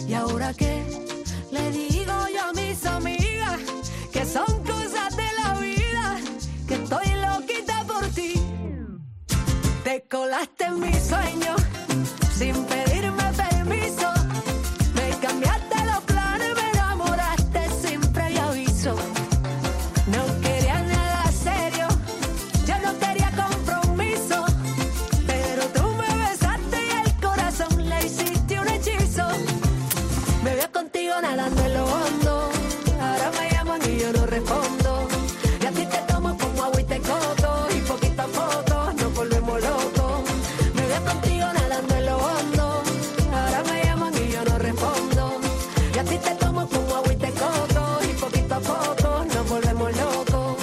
[0.07, 1.01] ¿Y ahora qué?
[1.51, 3.59] Le digo yo a mis amigas
[4.13, 6.17] que son cosas de la vida,
[6.69, 8.35] que estoy loquita por ti.
[9.85, 11.61] Te colaste en mis sueños
[12.37, 13.50] sin pedirme permiso.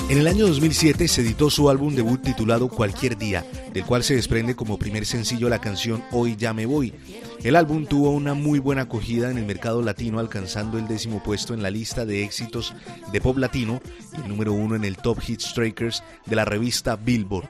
[0.10, 4.16] En el año 2007 se editó su álbum debut titulado Cualquier Día, del cual se
[4.16, 6.93] desprende como primer sencillo la canción Hoy ya me voy.
[7.43, 11.53] El álbum tuvo una muy buena acogida en el mercado latino, alcanzando el décimo puesto
[11.53, 12.74] en la lista de éxitos
[13.12, 13.82] de pop latino
[14.18, 17.49] y el número uno en el Top Hits Strikers de la revista Billboard.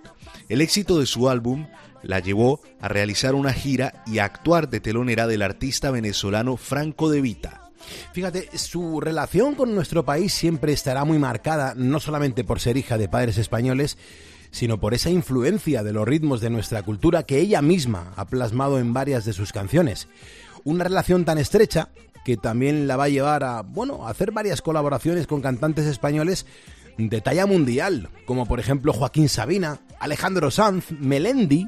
[0.49, 1.68] El éxito de su álbum
[2.01, 7.12] la llevó a realizar una gira y a actuar de telonera del artista venezolano Franco
[7.12, 7.66] De Vita.
[8.14, 12.98] Fíjate, su relación con nuestro país siempre estará muy marcada, no solamente por ser hija
[12.98, 13.98] de padres españoles,
[14.52, 18.80] sino por esa influencia de los ritmos de nuestra cultura que ella misma ha plasmado
[18.80, 20.08] en varias de sus canciones.
[20.64, 21.90] Una relación tan estrecha
[22.26, 26.46] que también la va a llevar a, bueno, hacer varias colaboraciones con cantantes españoles
[26.98, 31.68] de talla mundial, como por ejemplo Joaquín Sabina, Alejandro Sanz, Melendi,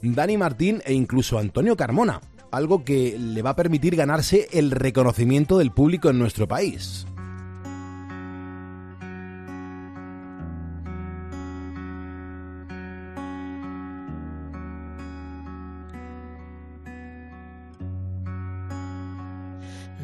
[0.00, 5.58] Dani Martín e incluso Antonio Carmona, algo que le va a permitir ganarse el reconocimiento
[5.58, 7.06] del público en nuestro país.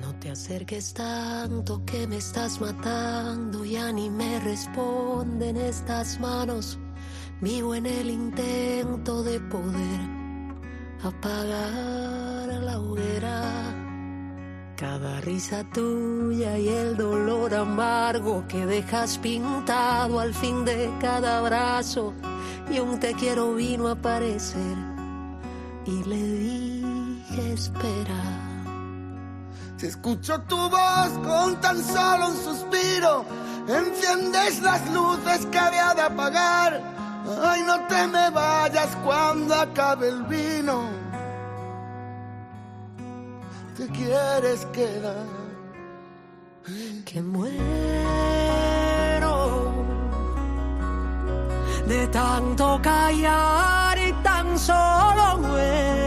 [0.01, 6.79] No te acerques tanto que me estás matando, ya ni me responden estas manos.
[7.41, 10.24] Vivo en el intento de poder
[11.09, 13.43] apagar la hoguera.
[14.77, 22.13] Cada risa tuya y el dolor amargo que dejas pintado al fin de cada abrazo.
[22.71, 24.77] Y un te quiero vino a aparecer
[25.87, 28.23] y le dije espera.
[29.77, 33.25] Si escucho tu voz con tan solo un suspiro,
[33.69, 37.04] enciendes las luces que había de apagar.
[37.27, 40.89] Ay, no te me vayas cuando acabe el vino.
[43.77, 45.27] Te quieres quedar.
[47.05, 47.55] Que muero
[51.87, 56.04] de tanto callar y tan solo muero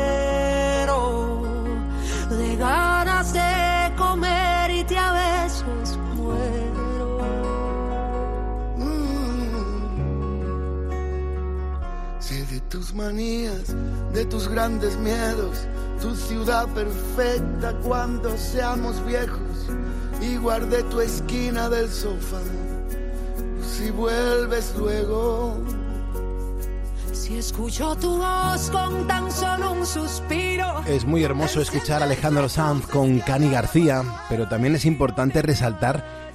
[12.98, 13.76] manías,
[14.12, 15.68] de tus grandes miedos,
[16.02, 19.40] tu ciudad perfecta cuando seamos viejos.
[20.20, 22.42] Y guardé tu esquina del sofá.
[23.62, 25.58] Si vuelves luego,
[27.14, 30.82] Si escucho tu voz con tan solo un suspiro.
[30.86, 36.27] Es muy hermoso escuchar a Alejandro Sanz con Cani García, pero también es importante resaltar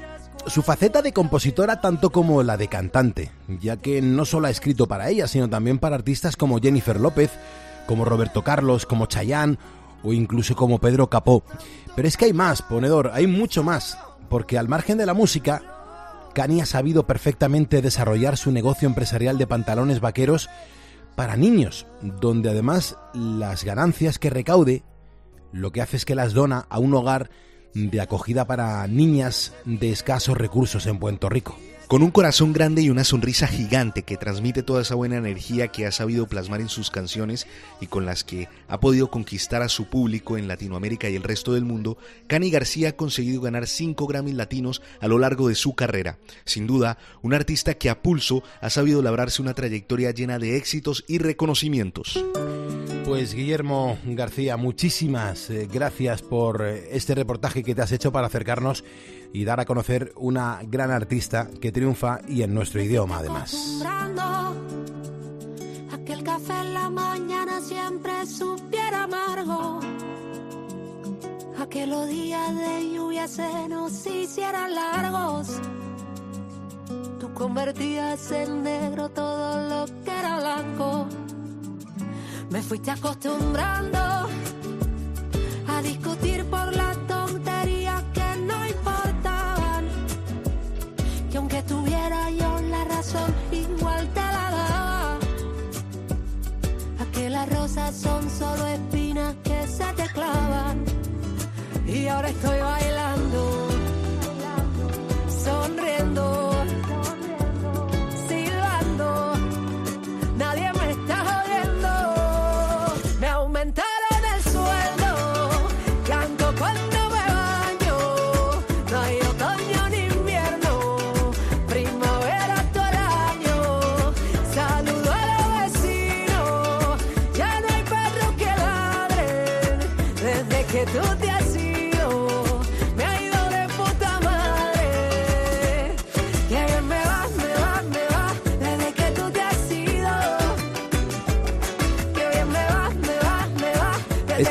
[0.47, 3.31] su faceta de compositora tanto como la de cantante,
[3.61, 7.31] ya que no solo ha escrito para ella, sino también para artistas como Jennifer López,
[7.87, 9.59] como Roberto Carlos, como Chayanne
[10.03, 11.45] o incluso como Pedro Capó.
[11.95, 15.63] Pero es que hay más, ponedor, hay mucho más, porque al margen de la música,
[16.35, 20.49] Cani ha sabido perfectamente desarrollar su negocio empresarial de pantalones vaqueros
[21.15, 24.83] para niños, donde además las ganancias que recaude
[25.53, 27.31] lo que hace es que las dona a un hogar
[27.75, 31.59] de acogida para niñas de escasos recursos en Puerto Rico.
[31.93, 35.85] Con un corazón grande y una sonrisa gigante que transmite toda esa buena energía que
[35.85, 37.47] ha sabido plasmar en sus canciones
[37.83, 41.53] y con las que ha podido conquistar a su público en Latinoamérica y el resto
[41.53, 41.99] del mundo,
[42.29, 46.17] Cani García ha conseguido ganar 5 Grammys latinos a lo largo de su carrera.
[46.47, 51.05] Sin duda, un artista que a pulso ha sabido labrarse una trayectoria llena de éxitos
[51.09, 52.25] y reconocimientos.
[53.05, 58.29] Pues Guillermo García, muchísimas eh, gracias por eh, este reportaje que te has hecho para
[58.29, 58.85] acercarnos
[59.33, 63.53] y dar a conocer una gran artista que triunfa y en nuestro idioma además.
[63.53, 69.81] acostumbrando a que el café en la mañana siempre supiera amargo.
[71.59, 75.61] A que los días de lluvia se nos hicieran largos.
[77.19, 81.07] Tú convertías en negro todo lo que era blanco.
[82.53, 83.99] Me fuiste acostumbrando
[85.69, 89.89] a discutir por las tonterías que no importaban.
[91.31, 95.15] Que aunque tuviera yo la razón, igual te la daba.
[97.01, 100.85] A que las rosas son solo espinas que se te clavan.
[101.87, 103.69] Y ahora estoy bailando,
[105.43, 106.52] sonriendo,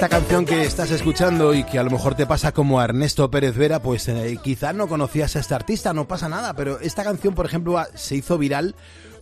[0.01, 3.29] Esta canción que estás escuchando y que a lo mejor te pasa como a Ernesto
[3.29, 7.03] Pérez Vera, pues eh, quizás no conocías a este artista, no pasa nada, pero esta
[7.03, 8.73] canción, por ejemplo, a- se hizo viral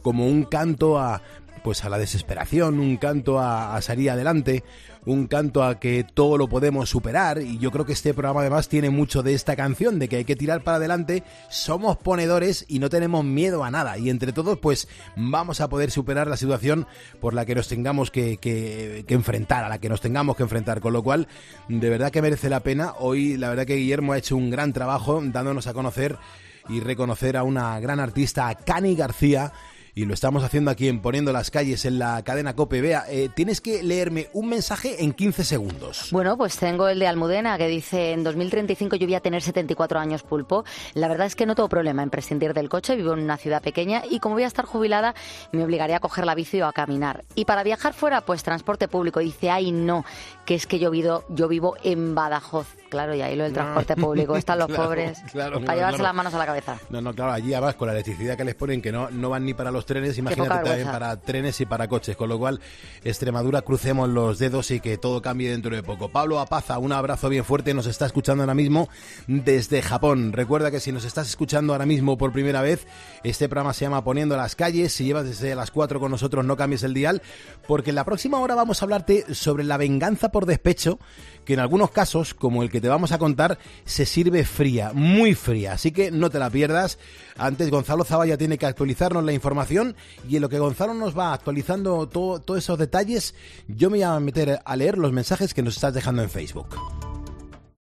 [0.01, 1.21] como un canto a
[1.64, 4.64] pues a la desesperación, un canto a, salir adelante,
[5.05, 8.68] un canto a que todo lo podemos superar y yo creo que este programa además
[8.68, 12.80] tiene mucho de esta canción, de que hay que tirar para adelante, somos ponedores y
[12.80, 16.88] no tenemos miedo a nada y entre todos pues vamos a poder superar la situación
[17.20, 20.43] por la que nos tengamos que, que- que enfrentar, a la que nos tengamos que
[20.43, 21.28] enfrentar, con lo cual
[21.68, 22.93] de verdad que merece la pena.
[22.99, 26.18] Hoy la verdad que Guillermo ha hecho un gran trabajo dándonos a conocer
[26.68, 29.51] y reconocer a una gran artista, a Cani García.
[30.00, 32.80] Y lo estamos haciendo aquí en Poniendo las Calles en la cadena Cope.
[32.80, 36.08] Vea, eh, tienes que leerme un mensaje en 15 segundos.
[36.14, 40.00] Bueno, pues tengo el de Almudena que dice en 2035 yo voy a tener 74
[40.00, 40.64] años pulpo.
[40.93, 43.62] La verdad es que no tengo problema en prescindir del coche, vivo en una ciudad
[43.62, 45.16] pequeña y como voy a estar jubilada
[45.52, 47.26] me obligaría a coger la bici o a caminar.
[47.36, 49.20] Y para viajar fuera, pues transporte público.
[49.20, 50.06] Dice, ay no,
[50.45, 52.68] que es que yo vivo, yo vivo en Badajoz.
[52.88, 56.04] Claro, y ahí lo del transporte público, están los Claro, pobres claro, para llevarse claro.
[56.04, 56.78] las manos a la cabeza.
[56.89, 59.45] No, no, claro, allí además con la electricidad que les ponen que no, no van
[59.45, 62.62] ni para los trenes, imagínate también para trenes y para coches, con lo cual
[63.04, 66.10] Extremadura crucemos los dedos y que todo cambie dentro de poco.
[66.10, 68.88] Pablo Apaza, un abrazo bien fuerte, nos está escuchando ahora mismo
[69.26, 70.32] desde Japón.
[70.32, 72.86] Recuerda que si nos estás escuchando ahora mismo por primera vez,
[73.24, 76.56] este programa se llama Poniendo las calles, si llevas desde las 4 con nosotros no
[76.56, 77.24] cambies el dial,
[77.68, 81.00] porque en la próxima hora vamos a hablarte sobre la venganza por despecho,
[81.46, 85.34] que en algunos casos, como el que te vamos a contar, se sirve fría, muy
[85.34, 87.00] fría, así que no te la pierdas.
[87.40, 89.96] Antes Gonzalo Zavalla tiene que actualizarnos la información
[90.28, 93.34] y en lo que Gonzalo nos va actualizando todo- todos esos detalles,
[93.68, 96.68] yo me voy a meter a leer los mensajes que nos estás dejando en Facebook.